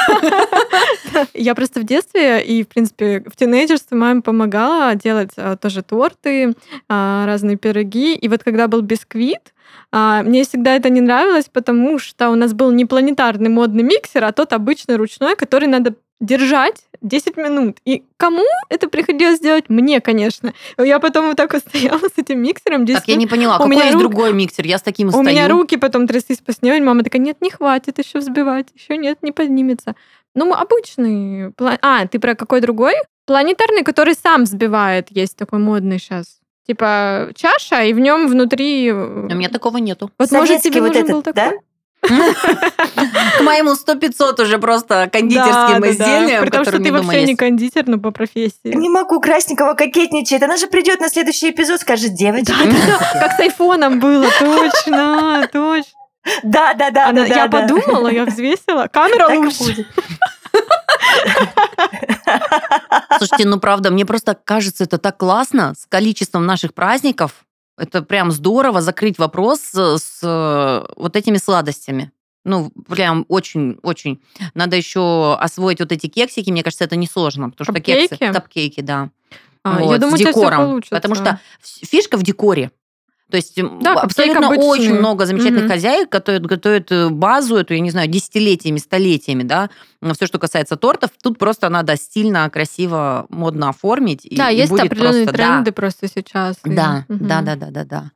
Я 1.34 1.54
просто 1.54 1.80
в 1.80 1.84
детстве 1.84 2.44
и, 2.44 2.62
в 2.62 2.68
принципе, 2.68 3.24
в 3.26 3.36
тинейджерстве 3.36 3.96
маме 3.96 4.22
помогала 4.22 4.94
делать 4.94 5.30
а, 5.36 5.56
тоже 5.56 5.82
торты, 5.82 6.54
а, 6.88 7.26
разные 7.26 7.56
пироги. 7.56 8.14
И 8.14 8.28
вот 8.28 8.44
когда 8.44 8.68
был 8.68 8.82
бисквит, 8.82 9.54
а, 9.92 10.22
мне 10.22 10.44
всегда 10.44 10.74
это 10.74 10.90
не 10.90 11.00
нравилось, 11.00 11.46
потому 11.50 11.98
что 11.98 12.30
у 12.30 12.34
нас 12.34 12.52
был 12.52 12.70
не 12.70 12.84
планетарный 12.84 13.48
модный 13.48 13.82
миксер, 13.82 14.24
а 14.24 14.32
тот 14.32 14.52
обычный 14.52 14.96
ручной, 14.96 15.36
который 15.36 15.68
надо 15.68 15.94
держать 16.20 16.86
10 17.00 17.37
минут. 17.37 17.78
И 17.85 18.04
кому 18.16 18.44
это 18.68 18.88
приходилось 18.88 19.40
делать? 19.40 19.64
Мне, 19.68 20.00
конечно. 20.00 20.52
Я 20.78 20.98
потом 20.98 21.28
вот 21.28 21.37
так 21.37 21.52
вот 21.52 21.62
стояла 21.66 21.98
с 22.14 22.18
этим 22.18 22.40
миксером 22.42 22.85
10 22.85 23.00
Так 23.00 23.09
я 23.09 23.16
не 23.16 23.26
поняла, 23.26 23.56
У 23.56 23.59
какой 23.59 23.70
меня 23.70 23.85
есть 23.85 23.94
рук- 23.94 24.02
другой 24.02 24.32
миксер? 24.32 24.66
Я 24.66 24.78
с 24.78 24.82
таким 24.82 25.09
у 25.09 25.11
стою. 25.11 25.26
меня 25.28 25.48
руки 25.48 25.76
потом 25.76 26.06
тряслись 26.06 26.38
по 26.38 26.52
снегу, 26.52 26.85
мама 26.85 27.02
такая, 27.02 27.20
нет, 27.22 27.38
не 27.40 27.50
хватит 27.50 27.98
еще 27.98 28.18
взбивать, 28.18 28.66
еще 28.74 28.96
нет, 28.96 29.18
не 29.22 29.32
поднимется. 29.32 29.94
Ну, 30.35 30.52
обычный. 30.52 31.48
пла- 31.50 31.78
А, 31.82 32.06
ты 32.06 32.18
про 32.18 32.35
какой 32.35 32.61
другой? 32.61 32.94
Планетарный, 33.26 33.82
который 33.82 34.14
сам 34.14 34.44
взбивает, 34.44 35.09
есть 35.11 35.37
такой 35.37 35.59
модный 35.59 35.98
сейчас. 35.98 36.38
Типа 36.66 37.30
чаша, 37.37 37.85
и 37.85 37.92
в 37.92 38.00
нем 38.00 38.26
внутри... 38.26 38.92
У 38.92 38.96
меня 39.28 39.48
такого 39.48 39.76
нету. 39.78 40.11
Вот 40.18 40.30
может 40.32 40.48
Советский 40.48 40.70
тебе 40.70 40.80
вот 40.80 40.88
нужен 40.88 41.02
этот, 41.04 41.24
был 41.24 41.32
да? 41.32 41.52
К 42.06 43.40
моему 43.42 43.72
100-500 43.72 44.42
уже 44.42 44.58
просто 44.58 45.08
кондитерским 45.12 45.52
Да, 45.52 45.68
да, 45.74 45.80
да. 45.80 45.90
изделиям, 45.90 46.42
При 46.42 46.50
том, 46.50 46.64
что 46.64 46.78
ты 46.78 46.92
вообще 46.92 47.24
не 47.24 47.36
кондитер, 47.36 47.84
но 47.86 47.98
по 47.98 48.10
профессии. 48.10 48.74
Не 48.74 48.88
могу, 48.88 49.20
Красникова 49.20 49.74
кокетничает. 49.74 50.42
Она 50.42 50.56
же 50.56 50.66
придет 50.68 51.00
на 51.00 51.08
следующий 51.08 51.50
эпизод, 51.50 51.80
скажет, 51.80 52.14
девочки. 52.14 52.46
Да-да-да, 52.52 53.20
Как 53.20 53.32
с 53.32 53.40
айфоном 53.40 54.00
было, 54.00 54.26
точно, 54.38 55.48
точно. 55.52 55.92
Да, 56.42 56.74
да, 56.74 56.90
да, 56.90 57.08
Она- 57.08 57.22
да, 57.22 57.26
Я 57.26 57.46
да, 57.46 57.48
да. 57.48 57.60
подумала, 57.62 58.08
я 58.08 58.24
взвесила. 58.24 58.88
Камера 58.88 59.28
Так 59.28 59.36
лучше. 59.38 59.58
будет. 59.58 59.86
Слушайте, 63.18 63.46
ну 63.46 63.58
правда, 63.60 63.90
мне 63.90 64.04
просто 64.04 64.34
кажется, 64.34 64.84
это 64.84 64.98
так 64.98 65.16
классно 65.18 65.74
с 65.78 65.86
количеством 65.86 66.46
наших 66.46 66.74
праздников. 66.74 67.32
Это 67.78 68.02
прям 68.02 68.30
здорово 68.32 68.80
закрыть 68.80 69.18
вопрос 69.18 69.60
с, 69.60 69.98
с, 69.98 70.20
э, 70.22 70.86
вот 70.96 71.16
этими 71.16 71.36
сладостями. 71.36 72.10
Ну, 72.44 72.70
прям 72.88 73.26
очень-очень. 73.28 74.20
Надо 74.54 74.76
еще 74.76 75.34
освоить 75.34 75.80
вот 75.80 75.90
эти 75.92 76.06
кексики. 76.06 76.50
Мне 76.50 76.62
кажется, 76.62 76.84
это 76.84 76.96
несложно. 76.96 77.50
Потому 77.50 77.74
что 77.74 77.82
кексы... 77.82 78.08
Капкейки? 78.08 78.32
Капкейки, 78.32 78.80
да. 78.80 79.10
А, 79.64 79.80
Вот, 79.80 79.92
Я 79.92 79.98
думаю, 79.98 80.16
с 80.16 80.20
декором. 80.20 80.58
получится. 80.58 80.94
Потому 80.94 81.16
что 81.16 81.40
фишка 81.60 82.16
в 82.16 82.22
декоре. 82.22 82.70
То 83.30 83.36
есть 83.38 83.56
Да, 83.80 83.94
абсолютно 83.94 84.50
очень 84.50 84.94
много 84.94 85.26
замечательных 85.26 85.64
Мгм. 85.64 85.72
хозяек, 85.72 86.08
которые 86.10 86.40
готовят 86.40 86.92
э, 86.92 87.08
базу 87.08 87.56
эту, 87.56 87.74
я 87.74 87.80
не 87.80 87.90
знаю, 87.90 88.08
десятилетиями, 88.08 88.78
столетиями, 88.78 89.42
да, 89.42 89.68
все, 90.14 90.26
что 90.26 90.38
касается 90.38 90.76
тортов. 90.76 91.10
Тут 91.22 91.36
просто 91.38 91.68
надо 91.68 91.96
стильно, 91.96 92.48
красиво, 92.50 93.26
модно 93.28 93.70
оформить. 93.70 94.24
и- 94.24 94.36
Да, 94.36 94.50
и 94.50 94.56
есть 94.58 94.70
будет 94.70 94.84
определенные 94.86 95.24
просто, 95.24 95.38
да. 95.38 95.44
тренды 95.54 95.72
просто 95.72 96.08
сейчас. 96.08 96.56
и- 96.64 96.70
Да, 96.70 97.04
Мгм. 97.08 97.26
да, 97.26 97.40
да, 97.42 97.56
да, 97.56 97.70
да, 97.70 97.84
да. 97.84 98.10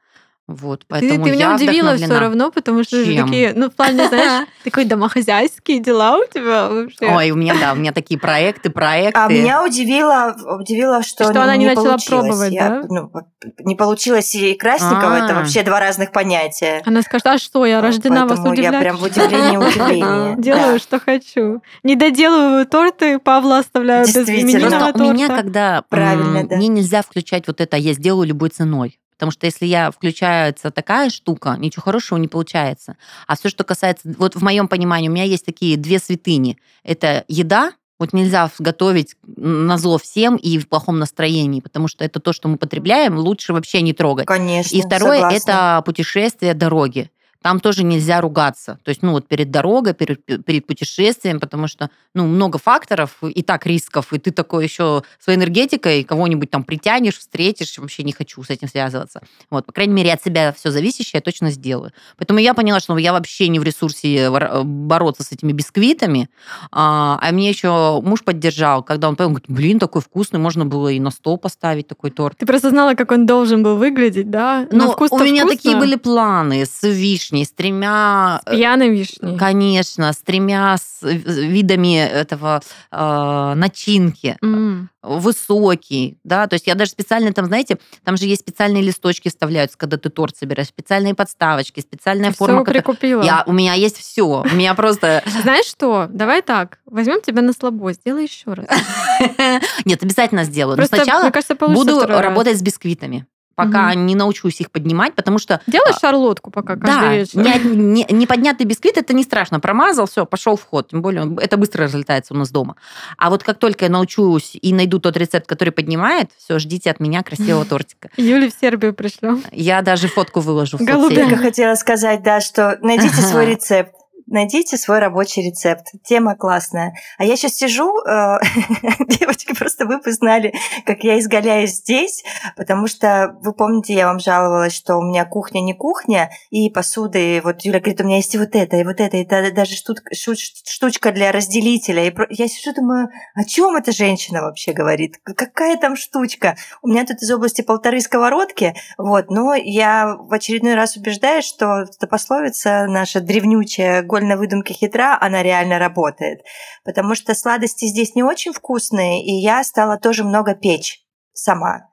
Вот, 0.51 0.81
Ты, 0.81 0.87
поэтому 0.89 1.25
ты 1.25 1.31
меня 1.31 1.51
я 1.51 1.55
удивила 1.55 1.97
все 1.97 2.19
равно, 2.19 2.51
потому 2.51 2.83
что 2.83 2.97
же 3.05 3.15
Чем? 3.15 3.27
такие, 3.27 3.53
ну, 3.55 3.71
в 3.71 3.73
плане, 3.75 4.09
знаешь, 4.09 4.49
такой 4.65 4.85
домохозяйские 4.85 5.79
дела 5.79 6.19
у 6.19 6.25
тебя 6.27 6.69
вообще. 6.69 7.07
Ой, 7.07 7.31
у 7.31 7.37
меня, 7.37 7.55
да, 7.61 7.73
у 7.73 7.77
меня 7.77 7.93
такие 7.93 8.19
проекты, 8.19 8.69
проекты. 8.69 9.21
А 9.21 9.29
меня 9.29 9.65
удивило, 9.65 10.35
удивило, 10.59 11.03
что, 11.05 11.31
Что 11.31 11.43
она 11.43 11.57
не 11.57 11.67
начала 11.67 11.91
получилось. 11.91 12.27
пробовать, 12.27 12.53
Я, 12.53 12.69
да? 12.69 12.83
ну, 12.89 13.13
не 13.61 13.77
получилось 13.77 14.35
и 14.35 14.55
Красникова, 14.55 15.25
это 15.25 15.37
А. 15.37 15.41
вообще 15.41 15.63
два 15.63 15.79
разных 15.79 16.11
понятия. 16.11 16.83
Она 16.85 17.03
скажет, 17.03 17.27
а 17.29 17.39
что, 17.39 17.65
я 17.65 17.81
рождена 17.81 18.27
вас 18.27 18.41
Поэтому 18.41 18.55
я 18.55 18.71
удивлять? 18.71 18.81
прям 18.81 18.97
в 18.97 19.03
удивлении 19.05 19.57
удивление. 19.69 20.35
Делаю, 20.37 20.79
что 20.81 20.99
хочу. 20.99 21.63
Не 21.85 21.95
доделываю 21.95 22.67
торты, 22.67 23.19
Павла 23.19 23.59
оставляю 23.59 24.05
без 24.05 24.15
Просто 24.15 25.05
у 25.05 25.13
меня, 25.13 25.29
когда 25.29 25.83
Правильно, 25.89 26.45
да. 26.45 26.57
мне 26.57 26.69
нельзя 26.69 27.03
включать 27.03 27.47
вот 27.47 27.61
это 27.61 27.77
«я 27.77 27.93
сделаю 27.93 28.27
любой 28.27 28.49
ценой». 28.51 29.00
Потому 29.21 29.33
что 29.33 29.45
если 29.45 29.67
я 29.67 29.91
включается 29.91 30.71
такая 30.71 31.11
штука, 31.11 31.55
ничего 31.59 31.83
хорошего 31.83 32.17
не 32.17 32.27
получается. 32.27 32.97
А 33.27 33.37
все, 33.37 33.51
что 33.51 33.65
касается, 33.65 34.15
вот 34.17 34.35
в 34.35 34.43
моем 34.43 34.67
понимании, 34.67 35.11
у 35.11 35.13
меня 35.13 35.25
есть 35.25 35.45
такие 35.45 35.77
две 35.77 35.99
святыни. 35.99 36.57
Это 36.85 37.27
еда, 37.29 37.73
вот 37.99 38.15
нельзя 38.15 38.51
готовить 38.59 39.17
на 39.37 39.77
зло 39.77 39.99
всем 39.99 40.37
и 40.37 40.57
в 40.57 40.71
плохом 40.71 40.99
настроении, 40.99 41.61
потому 41.61 41.87
что 41.87 42.03
это 42.03 42.19
то, 42.19 42.33
что 42.33 42.49
мы 42.49 42.57
потребляем, 42.57 43.19
лучше 43.19 43.53
вообще 43.53 43.83
не 43.83 43.93
трогать. 43.93 44.25
Конечно, 44.25 44.75
И 44.75 44.81
второе 44.81 45.21
согласна. 45.21 45.37
это 45.37 45.83
путешествие, 45.85 46.55
дороги. 46.55 47.11
Там 47.42 47.59
тоже 47.61 47.85
нельзя 47.85 48.20
ругаться. 48.20 48.79
То 48.85 48.90
есть, 48.90 49.03
ну 49.03 49.12
вот 49.12 49.26
перед 49.26 49.50
дорогой, 49.50 49.94
перед, 49.94 50.24
перед 50.44 50.66
путешествием, 50.66 51.40
потому 51.40 51.68
что, 51.68 51.88
ну, 52.14 52.26
много 52.26 52.59
факторов 52.59 53.16
и 53.22 53.42
так 53.42 53.66
рисков, 53.66 54.12
и 54.12 54.18
ты 54.18 54.31
такой 54.31 54.64
еще 54.64 55.03
своей 55.18 55.38
энергетикой 55.38 56.05
кого-нибудь 56.05 56.50
там 56.50 56.64
притянешь, 56.64 57.18
встретишь, 57.18 57.79
вообще 57.79 58.03
не 58.03 58.12
хочу 58.12 58.42
с 58.42 58.50
этим 58.50 58.68
связываться. 58.68 59.22
Вот, 59.50 59.64
по 59.64 59.72
крайней 59.72 59.94
мере, 59.94 60.12
от 60.12 60.22
себя 60.22 60.53
все 60.53 60.70
зависящее 60.70 61.12
я 61.14 61.20
точно 61.22 61.50
сделаю. 61.50 61.92
Поэтому 62.18 62.40
я 62.40 62.53
поняла, 62.53 62.81
что 62.81 62.98
я 62.98 63.12
вообще 63.12 63.48
не 63.48 63.59
в 63.59 63.62
ресурсе 63.62 64.29
вор- 64.29 64.64
бороться 64.64 65.22
с 65.22 65.33
этими 65.33 65.53
бисквитами, 65.53 66.29
а, 66.72 67.18
а 67.22 67.33
мне 67.33 67.48
еще 67.48 68.00
муж 68.03 68.22
поддержал, 68.22 68.83
когда 68.83 69.09
он 69.09 69.16
понял, 69.16 69.31
говорит, 69.31 69.48
блин, 69.48 69.79
такой 69.79 70.03
вкусный, 70.03 70.40
можно 70.40 70.66
было 70.66 70.88
и 70.88 71.00
на 71.00 71.11
стол 71.11 71.38
поставить 71.38 71.87
такой 71.88 72.11
торт. 72.11 72.37
Ты 72.37 72.44
просто 72.44 72.70
знала, 72.70 72.94
как 72.94 73.11
он 73.12 73.24
должен 73.24 73.62
был 73.62 73.76
выглядеть, 73.76 74.31
да? 74.31 74.66
На 74.70 74.87
Ну, 74.87 74.92
вкус-то 74.92 75.16
у 75.16 75.24
меня 75.24 75.44
вкусно. 75.44 75.57
такие 75.57 75.76
были 75.79 75.96
планы 75.96 76.66
с 76.66 76.83
вишней, 76.83 77.30
вишней, 77.31 77.45
с 77.45 77.51
тремя... 77.53 78.40
С 78.47 78.51
пьяной 78.51 78.90
вишней. 78.90 79.38
Конечно, 79.38 80.12
с 80.12 80.19
тремя 80.19 80.77
с- 80.77 81.03
видами 81.03 81.97
этого 81.99 82.61
э, 82.90 83.53
начинки. 83.57 84.37
М. 84.43 84.90
Высокий, 85.03 86.19
да, 86.25 86.47
то 86.47 86.55
есть 86.55 86.66
я 86.66 86.75
даже 86.75 86.90
специально 86.90 87.33
там, 87.33 87.47
знаете, 87.47 87.79
там 88.05 88.19
же 88.19 88.27
есть 88.27 88.43
специальные 88.43 88.83
листочки 88.83 89.29
вставляются, 89.31 89.79
когда 89.79 89.97
ты 89.97 90.11
торт 90.11 90.37
собираешь, 90.37 90.69
специальные 90.69 91.14
подставочки, 91.14 91.81
специальная 91.81 92.33
Ты 92.33 92.37
форма. 92.37 92.59
которая- 92.59 92.83
прикупила. 92.83 93.23
Я, 93.23 93.43
у 93.47 93.53
меня 93.53 93.73
есть 93.73 93.97
все. 93.97 94.43
У 94.43 94.55
меня 94.55 94.75
просто... 94.75 95.23
Знаешь 95.43 95.64
что? 95.64 96.07
Давай 96.11 96.43
так. 96.43 96.81
Возьмем 96.85 97.23
тебя 97.23 97.40
на 97.40 97.55
слабо, 97.55 97.95
сделай 97.95 98.25
еще 98.25 98.53
раз. 98.53 98.66
Нет, 99.87 100.03
обязательно 100.03 100.45
сделаю. 100.45 100.77
Но 100.77 100.85
сначала 100.85 101.23
мне 101.23 101.33
кажется, 101.33 101.55
получится 101.57 101.95
буду 101.95 102.07
работать 102.07 102.59
с 102.59 102.62
бисквитами, 102.62 103.27
пока 103.55 103.95
не 103.95 104.15
научусь 104.15 104.61
их 104.61 104.71
поднимать, 104.71 105.15
потому 105.15 105.39
что 105.39 105.61
Делай 105.67 105.93
а, 105.95 105.99
шарлотку 105.99 106.51
пока 106.51 106.77
каждый 106.77 106.87
да, 106.87 107.15
вечер. 107.15 107.39
не, 107.75 107.77
не- 107.77 108.07
неподнятый 108.11 108.67
бисквит 108.67 108.97
это 108.97 109.13
не 109.13 109.23
страшно. 109.23 109.61
Промазал, 109.61 110.07
все, 110.07 110.25
пошел 110.25 110.57
в 110.57 110.65
ход. 110.65 110.89
Тем 110.89 111.03
более 111.03 111.37
это 111.41 111.57
быстро 111.57 111.85
разлетается 111.85 112.33
у 112.35 112.37
нас 112.37 112.51
дома. 112.51 112.77
А 113.19 113.29
вот 113.31 113.43
как 113.43 113.59
только 113.59 113.85
я 113.85 113.91
научусь 113.91 114.57
и 114.61 114.73
найду 114.73 114.99
тот 114.99 115.17
рецепт, 115.17 115.47
который 115.47 115.71
поднимает, 115.71 116.31
все, 116.39 116.59
ждите 116.59 116.91
от 116.91 117.01
меня 117.01 117.23
красивого 117.23 117.65
тортика. 117.67 118.09
Юли 118.17 118.49
в 118.49 118.55
Сербию 118.59 118.95
пришлем. 118.95 119.43
Я 119.53 119.83
даже 119.83 120.09
фотку 120.09 120.41
выложу 120.41 120.79
в 120.79 120.81
Голубя. 120.83 121.17
соцсети. 121.17 121.35
Хотела 121.41 121.75
сказать, 121.75 122.23
да, 122.23 122.41
что 122.41 122.79
найдите 122.81 123.15
свой 123.21 123.47
рецепт. 123.53 123.95
Найдите 124.31 124.77
свой 124.77 125.01
рабочий 125.01 125.43
рецепт. 125.43 125.87
Тема 126.05 126.37
классная. 126.37 126.95
А 127.19 127.25
я 127.25 127.35
сейчас 127.37 127.55
сижу, 127.55 127.99
э, 128.07 128.38
девочки, 129.09 129.53
просто 129.53 129.87
вы 129.87 129.99
бы 129.99 130.12
знали, 130.12 130.55
как 130.87 131.03
я 131.03 131.19
изгаляюсь 131.19 131.79
здесь, 131.79 132.23
потому 132.57 132.87
что, 132.87 133.37
вы 133.43 133.53
помните, 133.53 133.93
я 133.93 134.07
вам 134.07 134.21
жаловалась, 134.21 134.73
что 134.73 134.99
у 134.99 135.03
меня 135.03 135.25
кухня 135.25 135.59
не 135.61 135.75
кухня, 135.75 136.31
и 136.51 136.71
посуды, 136.71 137.40
вот 137.43 137.62
Юля 137.62 137.81
говорит, 137.81 138.01
у 138.03 138.05
меня 138.05 138.19
есть 138.19 138.33
и 138.33 138.38
вот 138.38 138.55
это, 138.55 138.77
и 138.77 138.85
вот 138.85 139.01
это, 139.01 139.16
и 139.16 139.25
даже 139.25 139.75
штучка 139.75 141.11
для 141.11 141.33
разделителя. 141.33 142.07
И 142.07 142.14
я 142.31 142.47
сижу, 142.47 142.73
думаю, 142.73 143.09
о 143.35 143.43
чем 143.43 143.75
эта 143.75 143.90
женщина 143.90 144.43
вообще 144.43 144.73
говорит? 144.73 145.19
Какая 145.25 145.77
там 145.77 145.97
штучка? 145.97 146.57
У 146.83 146.88
меня 146.88 147.05
тут 147.05 147.21
из 147.21 147.31
области 147.33 147.62
полторы 147.62 148.01
сковородки, 148.01 148.77
вот, 148.97 149.29
но 149.29 149.55
я 149.55 150.14
в 150.16 150.33
очередной 150.33 150.77
раз 150.77 150.97
убеждаюсь, 150.97 151.45
что 151.45 151.81
эта 151.81 152.07
пословица 152.07 152.87
наша 152.87 153.21
древнючая 153.21 154.03
«голь 154.03 154.20
на 154.25 154.37
выдумке 154.37 154.75
хитра», 154.75 155.19
она 155.21 155.43
реально 155.43 155.79
работает. 155.79 156.41
Потому 156.85 157.15
что 157.15 157.35
сладости 157.35 157.87
здесь 157.87 158.15
не 158.15 158.23
очень 158.23 158.53
вкусные, 158.53 159.25
и 159.25 159.33
я 159.33 159.63
стала 159.65 159.99
тоже 159.99 160.25
много 160.25 160.55
печь 160.55 161.01
сама. 161.33 161.91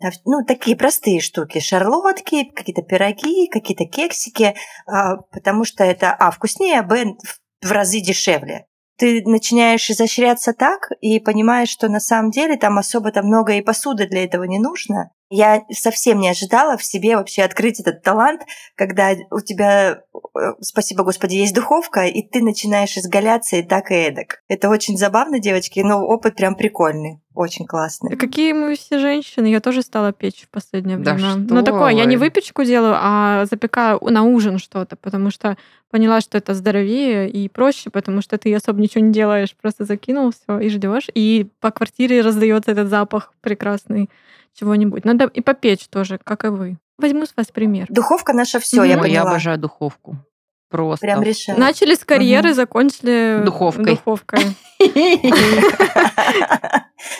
Да, 0.00 0.10
Ну, 0.24 0.44
такие 0.46 0.76
простые 0.76 1.20
штуки. 1.20 1.58
Шарлотки, 1.58 2.44
какие-то 2.44 2.82
пироги, 2.82 3.48
какие-то 3.48 3.84
кексики, 3.84 4.54
а, 4.86 5.16
потому 5.30 5.64
что 5.64 5.84
это, 5.84 6.12
а, 6.12 6.30
вкуснее, 6.30 6.80
а, 6.80 6.82
б, 6.82 7.16
в 7.62 7.70
разы 7.70 8.00
дешевле. 8.00 8.66
Ты 9.00 9.22
начинаешь 9.24 9.88
изощряться 9.88 10.52
так 10.52 10.90
и 11.00 11.20
понимаешь, 11.20 11.70
что 11.70 11.88
на 11.88 12.00
самом 12.00 12.30
деле 12.30 12.58
там 12.58 12.76
особо-то 12.76 13.22
много 13.22 13.54
и 13.54 13.62
посуды 13.62 14.06
для 14.06 14.24
этого 14.24 14.44
не 14.44 14.58
нужно. 14.58 15.10
Я 15.30 15.62
совсем 15.70 16.20
не 16.20 16.28
ожидала 16.28 16.76
в 16.76 16.84
себе 16.84 17.16
вообще 17.16 17.42
открыть 17.42 17.80
этот 17.80 18.02
талант, 18.02 18.42
когда 18.74 19.12
у 19.30 19.40
тебя, 19.40 20.02
э, 20.12 20.40
спасибо 20.60 21.02
Господи, 21.02 21.36
есть 21.36 21.54
духовка, 21.54 22.04
и 22.04 22.20
ты 22.20 22.42
начинаешь 22.42 22.98
изгаляться 22.98 23.56
и 23.56 23.62
так 23.62 23.90
и 23.90 23.94
эдак. 23.94 24.42
Это 24.48 24.68
очень 24.68 24.98
забавно, 24.98 25.38
девочки, 25.38 25.80
но 25.80 26.04
опыт 26.04 26.36
прям 26.36 26.54
прикольный, 26.54 27.22
очень 27.40 27.66
классный. 27.66 28.16
Какие 28.16 28.52
мы 28.52 28.74
все 28.76 28.98
женщины. 28.98 29.46
Я 29.46 29.60
тоже 29.60 29.82
стала 29.82 30.12
печь 30.12 30.44
в 30.44 30.48
последнее 30.50 30.96
Да 30.98 31.14
время. 31.14 31.30
что 31.30 31.54
Ну, 31.54 31.62
такое, 31.62 31.90
я 31.92 32.04
не 32.04 32.16
вы. 32.16 32.26
выпечку 32.26 32.64
делаю, 32.64 32.94
а 32.96 33.46
запекаю 33.50 33.98
на 34.02 34.22
ужин 34.22 34.58
что-то, 34.58 34.96
потому 34.96 35.30
что 35.30 35.56
поняла, 35.90 36.20
что 36.20 36.38
это 36.38 36.54
здоровее 36.54 37.28
и 37.28 37.48
проще, 37.48 37.90
потому 37.90 38.22
что 38.22 38.38
ты 38.38 38.54
особо 38.54 38.80
ничего 38.80 39.04
не 39.04 39.12
делаешь, 39.12 39.56
просто 39.60 39.84
закинул 39.84 40.30
все 40.32 40.58
и 40.60 40.68
ждешь, 40.68 41.08
и 41.14 41.48
по 41.60 41.70
квартире 41.70 42.20
раздается 42.20 42.70
этот 42.70 42.88
запах 42.88 43.32
прекрасный 43.40 44.08
чего-нибудь. 44.54 45.04
Надо 45.04 45.24
и 45.26 45.40
попечь 45.40 45.88
тоже, 45.88 46.18
как 46.22 46.44
и 46.44 46.48
вы. 46.48 46.76
Возьму 46.98 47.24
с 47.24 47.32
вас 47.36 47.46
пример. 47.46 47.86
Духовка 47.88 48.32
наша 48.34 48.60
все, 48.60 48.76
я. 48.82 48.82
Ой, 48.82 48.88
я 48.90 48.98
поняла. 48.98 49.30
обожаю 49.30 49.58
духовку. 49.58 50.16
Просто. 50.70 51.04
Прям 51.04 51.22
решаю. 51.22 51.58
Начали 51.58 51.94
с 51.94 52.04
карьеры, 52.04 52.50
Мгм. 52.50 52.56
закончили 52.56 53.42
Духовкой. 53.44 53.96
духовкой. 53.96 54.40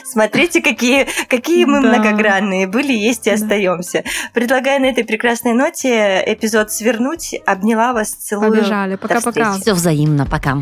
Смотрите, 0.04 0.60
какие, 0.62 1.06
какие 1.28 1.64
мы 1.64 1.82
Да. 1.82 1.88
многогранные 1.88 2.66
были, 2.66 2.92
есть 2.92 3.26
и 3.26 3.30
Да. 3.30 3.34
остаемся. 3.36 4.04
Предлагаю 4.34 4.80
на 4.80 4.86
этой 4.86 5.04
прекрасной 5.04 5.54
ноте 5.54 6.22
эпизод 6.26 6.70
свернуть. 6.70 7.34
Обняла 7.46 7.92
вас, 7.92 8.10
целую. 8.12 8.50
Побежали. 8.52 8.96
Пока-пока. 8.96 9.54
Все 9.58 9.74
взаимно. 9.74 10.26
Пока. 10.26 10.58